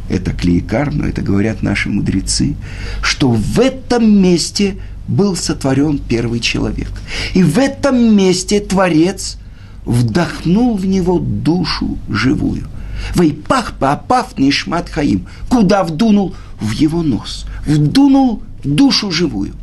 это 0.09 0.31
Клейкар, 0.31 0.93
но 0.93 1.05
это 1.05 1.21
говорят 1.21 1.63
наши 1.63 1.89
мудрецы, 1.89 2.55
что 3.01 3.31
в 3.31 3.59
этом 3.59 4.21
месте 4.21 4.77
был 5.07 5.35
сотворен 5.35 5.99
первый 5.99 6.39
человек. 6.39 6.91
И 7.33 7.43
в 7.43 7.57
этом 7.57 8.15
месте 8.15 8.59
Творец 8.59 9.37
вдохнул 9.85 10.77
в 10.77 10.85
него 10.85 11.19
душу 11.19 11.97
живую. 12.09 12.67
Вейпах 13.15 13.73
паапав 13.79 14.37
нишмат 14.37 14.89
хаим. 14.89 15.27
Куда 15.49 15.83
вдунул? 15.83 16.35
В 16.59 16.71
его 16.71 17.01
нос. 17.01 17.47
Вдунул 17.65 18.43
душу 18.63 19.11
живую. 19.11 19.53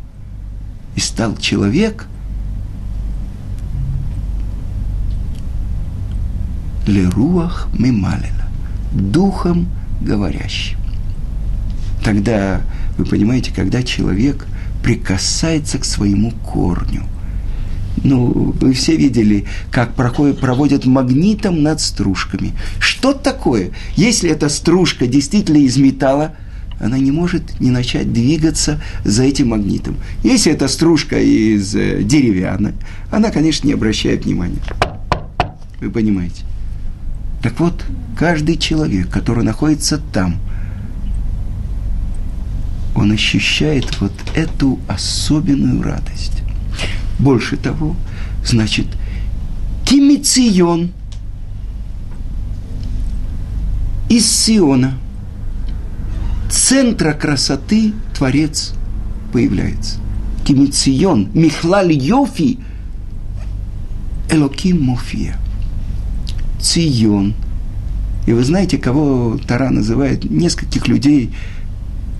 И 0.96 1.00
стал 1.00 1.36
человек– 1.36 2.06
леруах 6.88 7.68
мималина, 7.78 8.48
духом 8.92 9.68
говорящим. 10.00 10.78
Тогда, 12.02 12.62
вы 12.96 13.04
понимаете, 13.04 13.52
когда 13.54 13.82
человек 13.82 14.46
прикасается 14.82 15.78
к 15.78 15.84
своему 15.84 16.32
корню, 16.32 17.02
ну, 18.04 18.54
вы 18.60 18.72
все 18.72 18.96
видели, 18.96 19.44
как 19.70 19.94
проводят 19.94 20.86
магнитом 20.86 21.62
над 21.62 21.80
стружками. 21.80 22.52
Что 22.78 23.12
такое? 23.12 23.70
Если 23.96 24.30
эта 24.30 24.48
стружка 24.48 25.06
действительно 25.06 25.58
из 25.58 25.76
металла, 25.76 26.34
она 26.80 26.96
не 26.98 27.10
может 27.10 27.58
не 27.60 27.70
начать 27.70 28.12
двигаться 28.12 28.80
за 29.04 29.24
этим 29.24 29.48
магнитом. 29.48 29.96
Если 30.22 30.52
эта 30.52 30.68
стружка 30.68 31.18
из 31.18 31.74
э, 31.74 32.02
деревянной, 32.04 32.74
она, 33.10 33.30
конечно, 33.30 33.66
не 33.66 33.72
обращает 33.72 34.24
внимания. 34.24 34.60
Вы 35.80 35.90
понимаете? 35.90 36.44
Так 37.42 37.60
вот, 37.60 37.84
каждый 38.16 38.56
человек, 38.56 39.08
который 39.10 39.44
находится 39.44 39.98
там, 40.12 40.36
он 42.94 43.12
ощущает 43.12 44.00
вот 44.00 44.12
эту 44.34 44.78
особенную 44.88 45.82
радость. 45.82 46.42
Больше 47.18 47.56
того, 47.56 47.94
значит, 48.44 48.86
Кимицион 49.84 50.90
из 54.08 54.30
Сиона, 54.30 54.98
центра 56.50 57.12
красоты, 57.12 57.92
Творец 58.16 58.74
появляется. 59.32 59.98
Кимицион, 60.44 61.28
Михлаль 61.34 61.92
Йофи, 61.92 62.58
Элоким 64.30 64.82
Муфия. 64.82 65.36
Цион. 66.60 67.34
И 68.26 68.32
вы 68.32 68.44
знаете, 68.44 68.78
кого 68.78 69.38
Тара 69.46 69.70
называет? 69.70 70.28
Нескольких 70.30 70.86
людей 70.88 71.32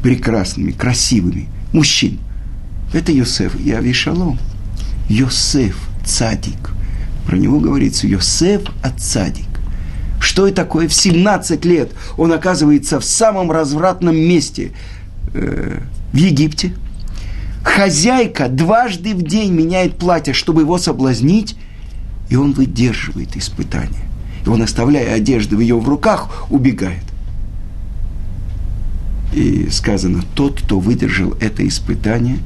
прекрасными, 0.03 0.73
красивыми, 0.73 1.49
мужчин. 1.73 2.19
Это 2.93 3.13
Йосеф 3.13 3.61
и 3.61 3.73
Авишалом. 3.73 4.39
Йосеф, 5.09 5.77
цадик. 6.05 6.73
Про 7.27 7.37
него 7.37 7.61
говорится 7.61 8.07
Йосеф 8.07 8.63
от 8.83 9.01
цадик. 9.01 9.45
Что 10.21 10.47
и 10.47 10.53
такое? 10.53 10.89
В 10.89 10.95
17 10.95 11.65
лет 11.65 11.93
он 12.17 12.33
оказывается 12.33 13.01
в 13.01 13.05
самом 13.05 13.51
развратном 13.51 14.17
месте 14.17 14.73
э, 15.35 15.81
в 16.13 16.17
Египте. 16.17 16.73
Хозяйка 17.63 18.49
дважды 18.49 19.15
в 19.15 19.23
день 19.23 19.53
меняет 19.53 19.99
платье, 19.99 20.33
чтобы 20.33 20.63
его 20.63 20.79
соблазнить, 20.79 21.57
и 22.31 22.37
он 22.37 22.53
выдерживает 22.53 23.37
испытание. 23.37 24.08
И 24.45 24.49
он, 24.49 24.63
оставляя 24.63 25.15
одежды 25.15 25.57
в 25.57 25.61
ее 25.61 25.79
в 25.79 25.89
руках, 25.89 26.47
убегает. 26.51 27.05
И 29.33 29.69
сказано, 29.71 30.23
тот, 30.35 30.63
кто 30.63 30.81
выдержал 30.81 31.35
это 31.41 31.67
испытание, 31.67 32.39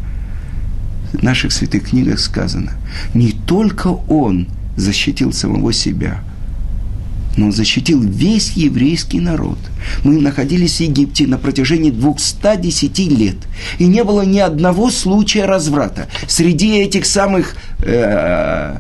в 1.12 1.22
наших 1.22 1.52
святых 1.52 1.90
книгах 1.90 2.18
сказано, 2.18 2.72
не 3.14 3.32
только 3.32 3.88
он 3.88 4.48
защитил 4.76 5.32
самого 5.32 5.72
себя, 5.72 6.22
но 7.36 7.46
он 7.46 7.52
защитил 7.52 8.02
весь 8.02 8.52
еврейский 8.52 9.20
народ. 9.20 9.58
Мы 10.04 10.20
находились 10.20 10.76
в 10.76 10.80
Египте 10.80 11.26
на 11.26 11.38
протяжении 11.38 11.90
210 11.90 12.98
лет, 13.10 13.36
и 13.78 13.86
не 13.86 14.04
было 14.04 14.22
ни 14.22 14.38
одного 14.38 14.90
случая 14.90 15.46
разврата. 15.46 16.08
Среди 16.28 16.78
этих 16.78 17.06
самых 17.06 17.56
э, 17.78 18.76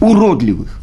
уродливых. 0.00 0.81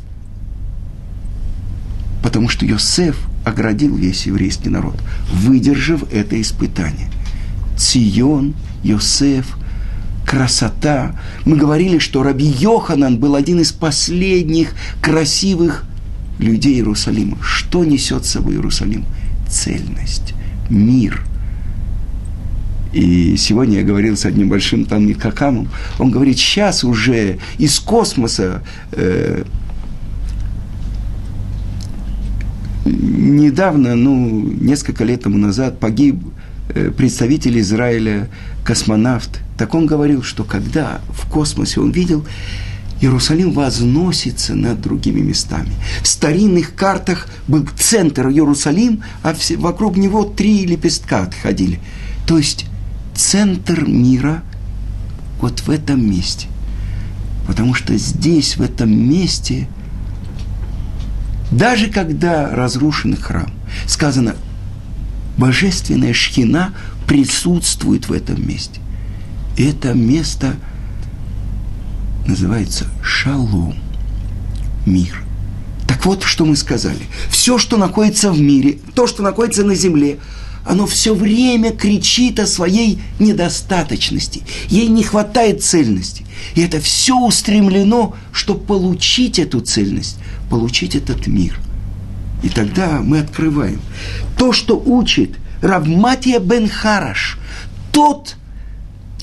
Потому 2.21 2.49
что 2.49 2.65
Йосеф 2.65 3.17
оградил 3.45 3.95
весь 3.95 4.25
еврейский 4.25 4.69
народ, 4.69 4.95
выдержав 5.32 6.03
это 6.12 6.39
испытание. 6.39 7.10
Цион, 7.77 8.55
Йосеф, 8.84 9.58
красота. 10.25 11.15
Мы 11.45 11.55
говорили, 11.55 11.97
что 11.97 12.23
Раби 12.23 12.45
Йоханан 12.45 13.17
был 13.17 13.36
один 13.36 13.60
из 13.62 13.71
последних 13.71 14.73
красивых 15.01 15.86
людей 16.38 16.75
Иерусалима. 16.75 17.38
Что 17.41 17.84
несет 17.84 18.25
с 18.25 18.32
собой 18.32 18.55
Иерусалим? 18.55 19.05
Цельность, 19.49 20.34
мир. 20.69 21.23
И 22.93 23.36
сегодня 23.38 23.79
я 23.79 23.84
говорил 23.84 24.17
с 24.17 24.25
одним 24.25 24.49
большим 24.49 24.86
Талмит 24.86 25.21
Хакамом. 25.21 25.69
Он 25.99 26.12
говорит, 26.12 26.38
сейчас 26.38 26.84
уже 26.84 27.38
из 27.58 27.79
космоса 27.79 28.63
э, 28.91 29.43
недавно, 32.89 33.95
ну, 33.95 34.41
несколько 34.41 35.04
лет 35.04 35.23
тому 35.23 35.38
назад 35.38 35.80
погиб 35.80 36.21
э, 36.69 36.91
представитель 36.91 37.60
Израиля, 37.60 38.30
космонавт. 38.63 39.39
Так 39.58 39.73
он 39.75 39.86
говорил, 39.86 40.23
что 40.23 40.43
когда 40.43 41.02
в 41.10 41.30
космосе 41.30 41.82
он 41.82 41.91
видел, 41.91 42.25
Иерусалим 43.02 43.54
возносится 43.54 44.56
над 44.56 44.82
другими 44.82 45.21
местами. 45.21 45.71
В 46.02 46.08
старинных 46.08 46.75
картах 46.75 47.28
был 47.47 47.65
центр 47.78 48.28
Иерусалим, 48.28 49.04
а 49.23 49.34
все, 49.34 49.56
вокруг 49.56 49.95
него 49.95 50.25
три 50.25 50.65
лепестка 50.65 51.23
отходили. 51.23 51.80
То 52.28 52.38
есть 52.38 52.65
центр 53.15 53.86
мира 53.88 54.43
вот 55.39 55.62
в 55.62 55.69
этом 55.69 56.06
месте. 56.10 56.47
Потому 57.47 57.73
что 57.73 57.97
здесь, 57.97 58.58
в 58.58 58.62
этом 58.62 58.91
месте– 58.91 59.67
даже 61.51 61.88
когда 61.88 62.49
разрушен 62.49 63.15
храм, 63.15 63.51
сказано, 63.88 64.35
божественная 65.38 66.13
шхина 66.13 66.73
присутствует 67.07 68.07
в 68.07 68.13
этом 68.13 68.45
месте. 68.47 68.79
Это 69.57 69.93
место 69.93 70.55
называется 72.25 72.85
шалом, 73.01 73.75
мир. 74.85 75.23
Так 75.88 76.05
вот, 76.05 76.23
что 76.23 76.45
мы 76.45 76.55
сказали. 76.55 77.01
Все, 77.29 77.57
что 77.57 77.77
находится 77.77 78.31
в 78.31 78.39
мире, 78.39 78.77
то, 78.93 79.07
что 79.07 79.23
находится 79.23 79.63
на 79.63 79.73
земле, 79.73 80.19
оно 80.69 80.86
все 80.86 81.15
время 81.15 81.71
кричит 81.71 82.39
о 82.39 82.45
своей 82.45 82.99
недостаточности. 83.17 84.43
Ей 84.67 84.88
не 84.88 85.01
хватает 85.01 85.63
цельности. 85.63 86.27
И 86.53 86.62
это 86.62 86.79
все 86.79 87.17
устремлено, 87.17 88.15
чтобы 88.32 88.60
получить 88.60 89.39
эту 89.39 89.62
цельность, 89.62 90.17
получить 90.47 90.93
этот 90.93 91.25
мир. 91.25 91.60
И 92.43 92.49
тогда 92.49 93.01
мы 93.01 93.17
открываем. 93.17 93.82
То, 94.38 94.53
что 94.53 94.79
учит 94.79 95.39
Равматия 95.63 96.38
бен 96.38 96.69
Хараш, 96.69 97.39
тот, 97.91 98.36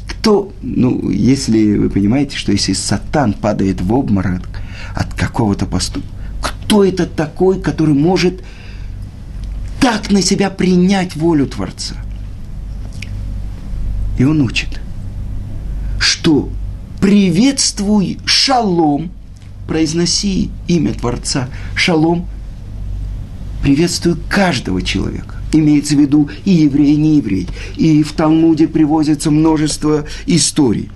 кто, 0.09 0.53
ну, 0.63 1.11
если 1.11 1.77
вы 1.77 1.91
понимаете, 1.91 2.37
что 2.37 2.51
если 2.51 2.73
сатан 2.73 3.35
падает 3.35 3.81
в 3.81 3.95
обморок 3.95 4.49
от 4.97 5.15
какого-то 5.15 5.67
поступка, 5.67 6.09
кто 6.43 6.85
это 6.85 7.07
такой, 7.07 7.61
который 7.61 7.95
может 7.95 8.43
так 9.87 10.11
на 10.11 10.21
себя 10.21 10.51
принять 10.51 11.15
волю 11.15 11.47
Творца? 11.47 11.95
И 14.19 14.25
он 14.25 14.41
учит, 14.41 14.81
что 16.01 16.49
приветствуй 17.01 18.19
шалом, 18.25 19.13
произноси 19.69 20.51
имя 20.67 20.93
Творца, 20.93 21.49
шалом, 21.77 22.27
приветствуй 23.63 24.17
каждого 24.29 24.83
человека. 24.83 25.37
Имеется 25.53 25.95
в 25.95 26.01
виду 26.01 26.31
и 26.45 26.51
еврей, 26.51 26.95
и 26.95 26.97
не 26.97 27.19
еврей. 27.19 27.47
И 27.77 28.03
в 28.03 28.13
Талмуде 28.13 28.67
привозится 28.67 29.31
множество 29.31 30.05
историй, 30.27 30.91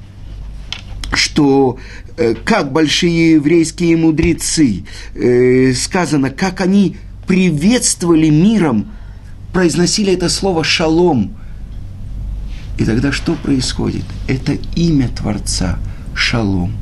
что 1.13 1.79
э, 2.17 2.35
как 2.35 2.73
большие 2.73 3.35
еврейские 3.35 3.97
мудрецы, 3.97 4.83
э, 5.15 5.75
сказано, 5.75 6.31
как 6.31 6.61
они 6.61 6.97
приветствовали 7.31 8.29
миром, 8.29 8.87
произносили 9.53 10.13
это 10.13 10.29
слово 10.29 10.65
«шалом». 10.65 11.31
И 12.77 12.85
тогда 12.85 13.13
что 13.13 13.37
происходит? 13.37 14.03
Это 14.27 14.59
имя 14.75 15.09
Творца– 15.11 15.79
шалом. 16.17 16.73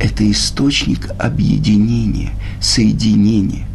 Это 0.00 0.28
источник 0.28 1.08
объединения, 1.20 2.32
соединения. 2.60 3.68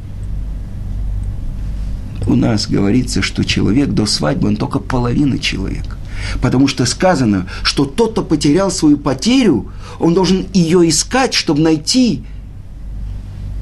У 2.26 2.36
нас 2.36 2.68
говорится, 2.68 3.22
что 3.22 3.46
человек 3.46 3.92
до 3.92 4.06
свадьбы, 4.06 4.50
он 4.50 4.58
только 4.58 4.80
половина 4.80 5.40
человека. 5.40 5.96
Потому 6.42 6.68
что 6.68 6.86
сказано, 6.86 7.48
что 7.64 7.86
тот, 7.86 8.12
кто 8.12 8.22
потерял 8.22 8.70
свою 8.70 8.98
потерю, 8.98 9.72
он 9.98 10.14
должен 10.14 10.46
ее 10.54 10.90
искать, 10.90 11.34
чтобы 11.34 11.62
найти 11.62 12.24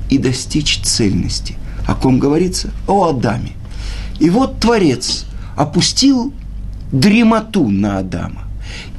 и 0.09 0.17
достичь 0.17 0.79
цельности. 0.81 1.57
О 1.87 1.95
ком 1.95 2.19
говорится? 2.19 2.71
О 2.87 3.09
Адаме. 3.09 3.51
И 4.19 4.29
вот 4.29 4.59
Творец 4.59 5.25
опустил 5.55 6.33
дремоту 6.91 7.67
на 7.67 7.99
Адама 7.99 8.43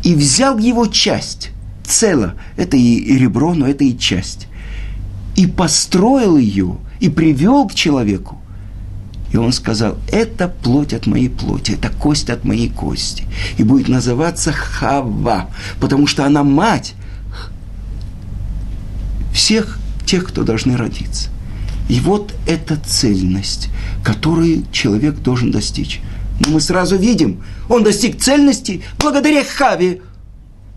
и 0.02 0.14
взял 0.14 0.58
его 0.58 0.86
часть, 0.86 1.50
цело. 1.84 2.34
Это 2.56 2.76
и 2.76 3.18
ребро, 3.18 3.54
но 3.54 3.66
это 3.66 3.84
и 3.84 3.96
часть. 3.96 4.48
И 5.36 5.46
построил 5.46 6.36
ее, 6.36 6.76
и 7.00 7.08
привел 7.08 7.66
к 7.68 7.74
человеку. 7.74 8.40
И 9.32 9.36
он 9.36 9.52
сказал, 9.52 9.96
это 10.10 10.48
плоть 10.48 10.94
от 10.94 11.06
моей 11.06 11.28
плоти, 11.28 11.72
это 11.72 11.90
кость 11.90 12.30
от 12.30 12.44
моей 12.44 12.70
кости. 12.70 13.24
И 13.58 13.64
будет 13.64 13.88
называться 13.88 14.52
Хава, 14.52 15.50
потому 15.80 16.06
что 16.06 16.24
она 16.24 16.44
мать 16.44 16.94
всех 19.34 19.78
тех, 20.06 20.24
кто 20.26 20.44
должны 20.44 20.76
родиться. 20.76 21.28
И 21.88 22.00
вот 22.00 22.34
эта 22.46 22.76
цельность, 22.76 23.68
которую 24.02 24.64
человек 24.72 25.20
должен 25.20 25.50
достичь. 25.50 26.00
Но 26.40 26.52
мы 26.52 26.60
сразу 26.60 26.96
видим, 26.96 27.42
он 27.68 27.84
достиг 27.84 28.20
цельности 28.20 28.82
благодаря 28.98 29.44
Хаве. 29.44 30.00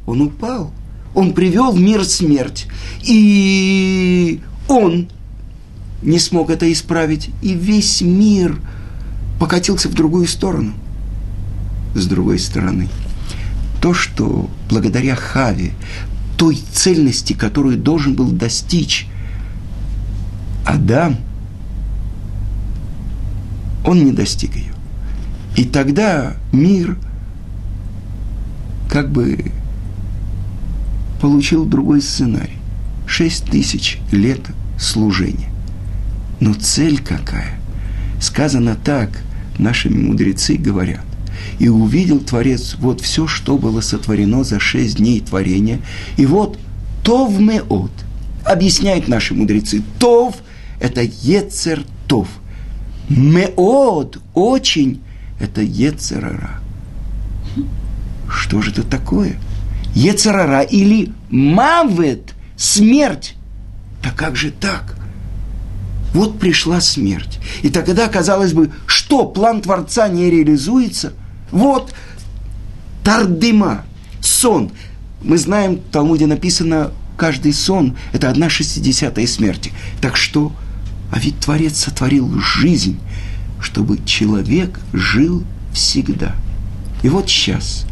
Он 0.05 0.21
упал 0.21 0.71
он 1.13 1.33
привел 1.33 1.71
в 1.71 1.79
мир 1.79 2.05
смерть. 2.05 2.67
И 3.03 4.41
он 4.67 5.09
не 6.01 6.19
смог 6.19 6.49
это 6.49 6.71
исправить. 6.71 7.29
И 7.41 7.53
весь 7.53 8.01
мир 8.01 8.59
покатился 9.39 9.89
в 9.89 9.93
другую 9.93 10.27
сторону. 10.27 10.73
с 11.95 12.05
другой 12.05 12.37
стороны. 12.37 12.87
То, 13.81 13.95
что 13.95 14.47
благодаря 14.69 15.15
Хаве, 15.15 15.71
той 16.37 16.59
цельности, 16.71 17.33
которую 17.33 17.77
должен 17.77 18.13
был 18.13 18.27
достичь 18.27 19.07
Адам, 20.69 21.17
он 23.83 24.05
не 24.05 24.11
достиг 24.11 24.55
ее. 24.55 24.71
И 25.55 25.63
тогда 25.63 26.35
мир 26.51 26.95
как 28.87 29.11
бы 29.11 29.51
получил 31.19 31.65
другой 31.65 32.03
сценарий. 32.03 32.57
Шесть 33.07 33.45
тысяч 33.45 33.97
лет 34.11 34.41
служения. 34.77 35.49
Но 36.39 36.53
цель 36.53 36.99
какая? 36.99 37.59
Сказано 38.21 38.75
так, 38.75 39.23
наши 39.57 39.89
мудрецы 39.89 40.55
говорят. 40.55 41.05
И 41.57 41.67
увидел 41.67 42.19
Творец 42.19 42.75
вот 42.77 43.01
все, 43.01 43.25
что 43.25 43.57
было 43.57 43.81
сотворено 43.81 44.43
за 44.43 44.59
шесть 44.59 44.97
дней 44.97 45.19
творения. 45.19 45.79
И 46.17 46.27
вот 46.27 46.59
Тов 47.03 47.39
Меот, 47.39 47.91
объясняют 48.45 49.07
наши 49.07 49.33
мудрецы, 49.33 49.81
Тов– 49.97 50.35
это 50.79 51.01
Ецер 51.01 51.83
Тов. 52.07 52.27
Меот– 53.09 54.19
очень– 54.33 55.01
это 55.39 55.61
Ецерара. 55.61 56.61
Что 58.29 58.61
же 58.61 58.71
это 58.71 58.83
такое? 58.83 59.39
Ецерара 59.95 60.61
или 60.61 61.11
Мавет– 61.29 62.35
смерть. 62.55 63.35
Да 64.03 64.11
как 64.11 64.35
же 64.35 64.51
так? 64.51 64.95
Вот 66.13 66.39
пришла 66.39 66.81
смерть. 66.81 67.39
И 67.61 67.69
тогда, 67.69 68.07
казалось 68.07 68.53
бы, 68.53 68.71
что, 68.85 69.25
план 69.25 69.61
Творца 69.61 70.07
не 70.07 70.29
реализуется? 70.29 71.13
Вот 71.51 71.93
тардыма, 73.03 73.85
сон. 74.21 74.71
Мы 75.21 75.37
знаем, 75.37 75.77
в 75.77 75.91
Талмуде 75.91 76.27
написано, 76.27 76.91
каждый 77.17 77.53
сон– 77.53 77.97
это 78.13 78.29
одна 78.29 78.49
шестидесятая 78.49 79.27
смерти. 79.27 79.71
Так 80.01 80.15
что, 80.15 80.51
а 81.11 81.19
ведь 81.19 81.39
Творец 81.39 81.77
сотворил 81.77 82.39
жизнь, 82.39 82.99
чтобы 83.61 83.99
человек 84.05 84.79
жил 84.93 85.43
всегда. 85.73 86.35
И 87.03 87.09
вот 87.09 87.29
сейчас 87.29 87.85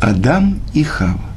Адам 0.00 0.60
и 0.74 0.82
Хава 0.82 1.30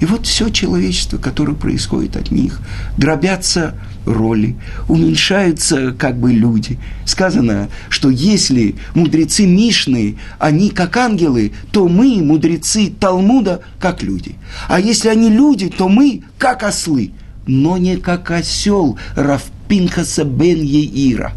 и 0.00 0.04
вот 0.04 0.26
все 0.26 0.48
человечество, 0.48 1.18
которое 1.18 1.54
происходит 1.54 2.16
от 2.16 2.30
них, 2.30 2.60
дробятся 2.96 3.74
роли, 4.06 4.56
уменьшаются 4.86 5.92
как 5.92 6.18
бы 6.18 6.32
люди. 6.32 6.78
Сказано, 7.04 7.68
что 7.88 8.08
если 8.08 8.76
мудрецы 8.94 9.46
Мишны, 9.46 10.16
они 10.38 10.70
как 10.70 10.96
ангелы, 10.96 11.52
то 11.72 11.88
мы, 11.88 12.22
мудрецы 12.22 12.92
Талмуда, 12.98 13.62
как 13.80 14.02
люди. 14.02 14.36
А 14.68 14.78
если 14.78 15.08
они 15.08 15.30
люди, 15.30 15.68
то 15.68 15.88
мы 15.88 16.22
как 16.38 16.62
ослы, 16.62 17.10
но 17.48 17.76
не 17.76 17.96
как 17.96 18.30
осел 18.30 18.96
Рафпинхаса 19.16 20.22
бен 20.22 20.62
Еира. 20.62 21.32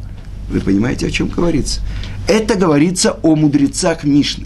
Вы 0.49 0.59
понимаете, 0.59 1.07
о 1.07 1.11
чем 1.11 1.29
говорится? 1.29 1.81
Это 2.27 2.55
говорится 2.55 3.13
о 3.23 3.35
мудрецах 3.35 4.03
Мишны. 4.03 4.45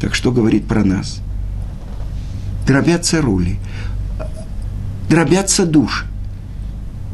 Так 0.00 0.14
что 0.14 0.32
говорит 0.32 0.66
про 0.66 0.82
нас– 0.82 1.20
дробятся 2.66 3.22
роли, 3.22 3.56
дробятся 5.08 5.64
души. 5.64 6.04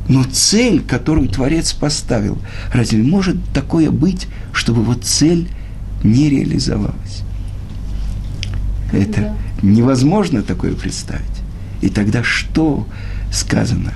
Но 0.08 0.24
цель, 0.24 0.82
которую 0.82 1.28
Творец 1.28 1.72
поставил, 1.72 2.38
разве 2.72 3.02
может 3.02 3.36
такое 3.54 3.90
быть, 3.90 4.26
чтобы 4.52 4.82
вот 4.82 5.04
цель 5.04 5.48
не 6.02 6.28
реализовалась? 6.28 7.22
Это 8.92 9.36
невозможно 9.62 10.42
такое 10.42 10.74
представить. 10.74 11.22
И 11.82 11.88
тогда 11.88 12.24
что 12.24 12.86
сказано? 13.32 13.92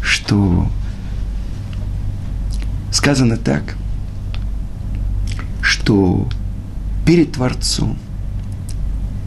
Что 0.00 0.70
сказано 2.92 3.36
так, 3.36 3.76
что 5.60 6.28
перед 7.04 7.32
Творцом 7.32 7.98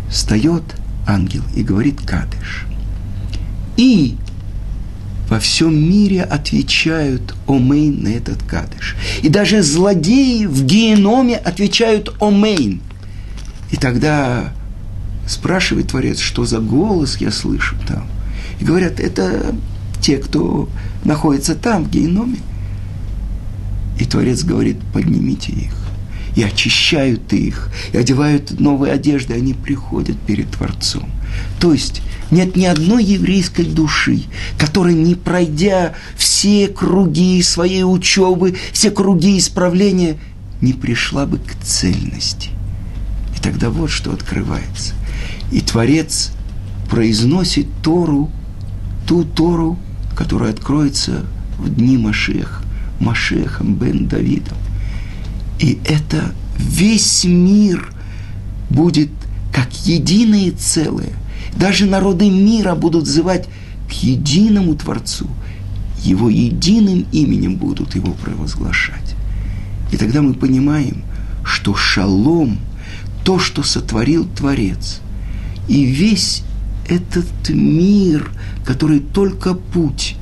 встает– 0.10 0.64
ангел 1.08 1.44
и 1.56 1.64
говорит 1.64 2.02
Кадыш. 2.02 2.66
И 3.78 4.18
во 5.30 5.40
всем 5.40 5.76
мире 5.76 6.24
отвечают 6.24 7.36
Омейн 7.48 8.04
на 8.04 8.10
этот 8.10 8.44
Кадыш. 8.44 8.96
И 9.22 9.30
даже 9.30 9.62
злодеи 9.64 10.46
в 10.46 10.66
геноме 10.66 11.38
отвечают 11.38 12.16
Омейн. 12.20 12.82
И 13.72 13.78
тогда 13.78 14.52
спрашивает 15.28 15.88
Творец, 15.88 16.20
что 16.20 16.46
за 16.46 16.60
голос 16.60 17.18
я 17.18 17.32
слышу 17.32 17.76
там. 17.88 18.06
И 18.62 18.64
говорят, 18.64 19.00
это 19.00 19.56
те, 20.00 20.18
кто 20.18 20.70
находится 21.04 21.56
там, 21.56 21.86
в 21.86 21.90
геноме. 21.90 22.38
И 24.00 24.06
Творец 24.06 24.44
говорит, 24.44 24.78
поднимите 24.94 25.52
их 25.52 25.74
и 26.36 26.44
очищают 26.44 27.34
их, 27.34 27.70
и 27.92 27.98
одевают 27.98 28.60
новые 28.60 28.94
одежды, 28.94 29.34
они 29.34 29.54
приходят 29.54 30.18
перед 30.20 30.50
Творцом. 30.52 31.10
То 31.60 31.74
есть 31.74 32.02
нет 32.30 32.56
ни 32.56 32.66
одной 32.66 33.04
еврейской 33.04 33.66
души, 33.66 34.24
которая, 34.58 34.94
не 34.94 35.16
пройдя 35.16 35.94
все 36.16 36.68
круги 36.68 37.42
своей 37.42 37.84
учебы, 37.84 38.56
все 38.72 38.92
круги 38.92 39.38
исправления, 39.38 40.18
не 40.62 40.74
пришла 40.74 41.26
бы 41.26 41.38
к 41.40 41.56
цельности. 41.64 42.52
И 43.36 43.42
тогда 43.42 43.70
вот 43.70 43.90
что 43.90 44.14
открывается. 44.14 44.94
И 45.52 45.60
Творец 45.60 46.32
произносит 46.90 47.68
Тору, 47.84 48.32
ту 49.08 49.24
Тору, 49.24 49.78
которая 50.16 50.52
откроется 50.52 51.26
в 51.58 51.70
дни 51.70 51.98
Машеха, 51.98 52.64
Машехом 53.00 53.76
бен 53.76 54.08
Давидом. 54.08 54.58
И 55.60 55.80
это 55.86 56.34
весь 56.58 57.24
мир 57.24 57.94
будет 58.70 59.10
как 59.54 59.72
единое 59.86 60.52
целое. 60.52 61.14
Даже 61.56 61.86
народы 61.86 62.30
мира 62.30 62.76
будут 62.76 63.04
взывать 63.04 63.48
к 63.90 63.92
единому 63.92 64.76
Творцу. 64.76 65.28
Его 66.04 66.30
единым 66.30 67.06
именем 67.12 67.58
будут 67.58 67.96
его 67.96 68.14
провозглашать. 68.14 69.16
И 69.92 69.98
тогда 69.98 70.22
мы 70.22 70.34
понимаем, 70.34 71.04
что 71.44 71.76
шалом, 71.76 72.58
то, 73.24 73.38
что 73.38 73.62
сотворил 73.62 74.26
Творец, 74.26 75.02
и 75.68 75.84
весь 75.84 76.44
этот 76.92 77.50
мир, 77.50 78.30
который 78.66 79.00
только 79.00 79.54
путь, 79.54 80.16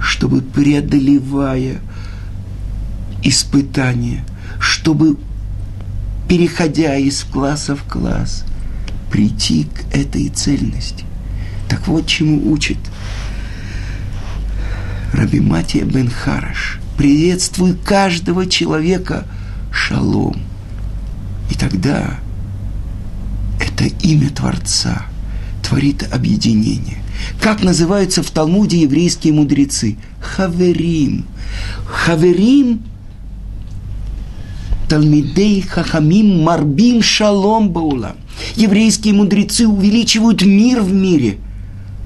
чтобы 0.00 0.40
преодолевая 0.40 1.80
испытания– 3.22 4.24
чтобы, 4.64 5.18
переходя 6.28 6.96
из 6.96 7.22
класса 7.24 7.76
в 7.76 7.84
класс, 7.84 8.44
прийти 9.10 9.64
к 9.64 9.94
этой 9.94 10.28
цельности. 10.28 11.04
Так 11.68 11.86
вот, 11.86 12.06
чему 12.06 12.50
учит 12.50 12.78
Раби 15.12 15.40
Матия 15.40 15.84
бен 15.84 16.10
Хараш. 16.10 16.80
Приветствуй 16.96 17.74
каждого 17.74 18.46
человека 18.46 19.26
шалом. 19.70 20.40
И 21.50 21.54
тогда 21.54 22.18
это 23.60 23.84
имя 23.84 24.30
Творца 24.30 25.04
творит 25.64 26.06
объединение. 26.12 26.98
Как 27.40 27.62
называются 27.62 28.22
в 28.22 28.30
Талмуде 28.30 28.80
еврейские 28.82 29.32
мудрецы? 29.32 29.96
Хаверим. 30.20 31.24
Хаверим– 31.86 32.82
Талмидей 34.88 35.62
Хахамим 35.62 36.42
Марбин 36.42 37.02
Шалом 37.02 37.70
Баула. 37.70 38.16
Еврейские 38.54 39.14
мудрецы 39.14 39.66
увеличивают 39.66 40.42
мир 40.42 40.82
в 40.82 40.92
мире. 40.92 41.38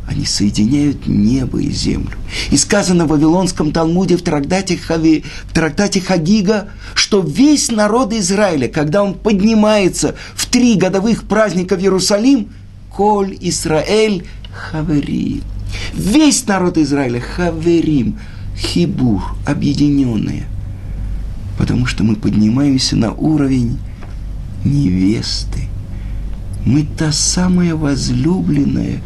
Они 0.07 0.25
соединяют 0.25 1.07
небо 1.07 1.61
и 1.61 1.71
землю. 1.71 2.17
И 2.51 2.57
сказано 2.57 3.05
в 3.05 3.09
Вавилонском 3.09 3.73
Талмуде 3.73 4.17
в 4.17 4.23
трактате, 4.23 4.79
Хави, 4.79 5.25
в 5.51 5.53
трактате 5.53 6.01
Хагига, 6.01 6.69
что 6.95 7.21
весь 7.21 7.71
народ 7.71 8.15
Израиля, 8.15 8.69
когда 8.69 9.03
он 9.03 9.15
поднимается 9.15 10.15
в 10.35 10.47
три 10.47 10.77
годовых 10.77 11.25
праздника 11.25 11.77
в 11.77 11.81
Иерусалим, 11.81 12.49
Коль 12.99 13.39
Исраэль 13.41 14.27
Хаверим. 14.53 15.43
Весь 15.95 16.47
народ 16.47 16.77
Израиля 16.77 17.21
Хаверим, 17.21 18.19
Хибур, 18.57 19.23
объединенные– 19.47 20.47
потому 21.59 21.87
что 21.87 22.05
мы 22.05 22.15
поднимаемся 22.15 22.97
на 22.97 23.13
уровень 23.13 23.79
невесты. 24.65 25.65
Мы 26.65 26.87
та 26.97 27.13
самая 27.13 27.75
возлюбленная 27.75 29.03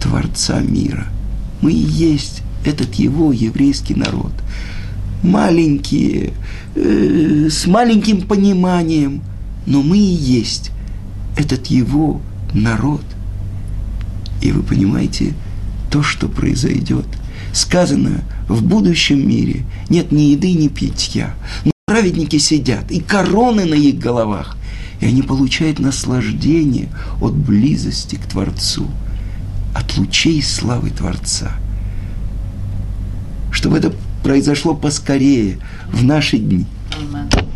Творца 0.00 0.60
мира. 0.60 1.06
Мы 1.62 1.72
и 1.72 1.76
есть 1.76 2.42
этот 2.64 2.94
его 2.96 3.32
еврейский 3.32 3.94
народ. 3.94 4.32
Маленькие, 5.22 6.34
э, 6.74 7.48
с 7.50 7.66
маленьким 7.66 8.22
пониманием, 8.22 9.22
но 9.66 9.82
мы 9.82 9.96
и 9.96 10.00
есть 10.00 10.70
этот 11.36 11.68
его 11.68 12.20
народ. 12.54 13.04
И 14.40 14.52
вы 14.52 14.62
понимаете, 14.62 15.34
то, 15.90 16.02
что 16.02 16.28
произойдет, 16.28 17.06
сказано 17.52 18.22
в 18.48 18.62
будущем 18.62 19.26
мире, 19.26 19.64
нет 19.88 20.10
ни 20.12 20.22
еды, 20.22 20.52
ни 20.52 20.68
питья. 20.68 21.34
Но 21.64 21.72
праведники 21.86 22.38
сидят, 22.38 22.90
и 22.90 23.00
короны 23.00 23.64
на 23.64 23.74
их 23.74 23.98
головах, 23.98 24.56
и 25.00 25.06
они 25.06 25.22
получают 25.22 25.78
наслаждение 25.78 26.88
от 27.20 27.34
близости 27.34 28.16
к 28.16 28.26
Творцу, 28.26 28.86
от 29.74 29.96
лучей 29.96 30.42
славы 30.42 30.90
Творца. 30.90 31.52
Чтобы 33.50 33.78
это 33.78 33.92
произошло 34.22 34.74
поскорее 34.74 35.58
в 35.92 36.02
наши 36.04 36.38
дни. 36.38 36.66
Amen. 36.90 37.51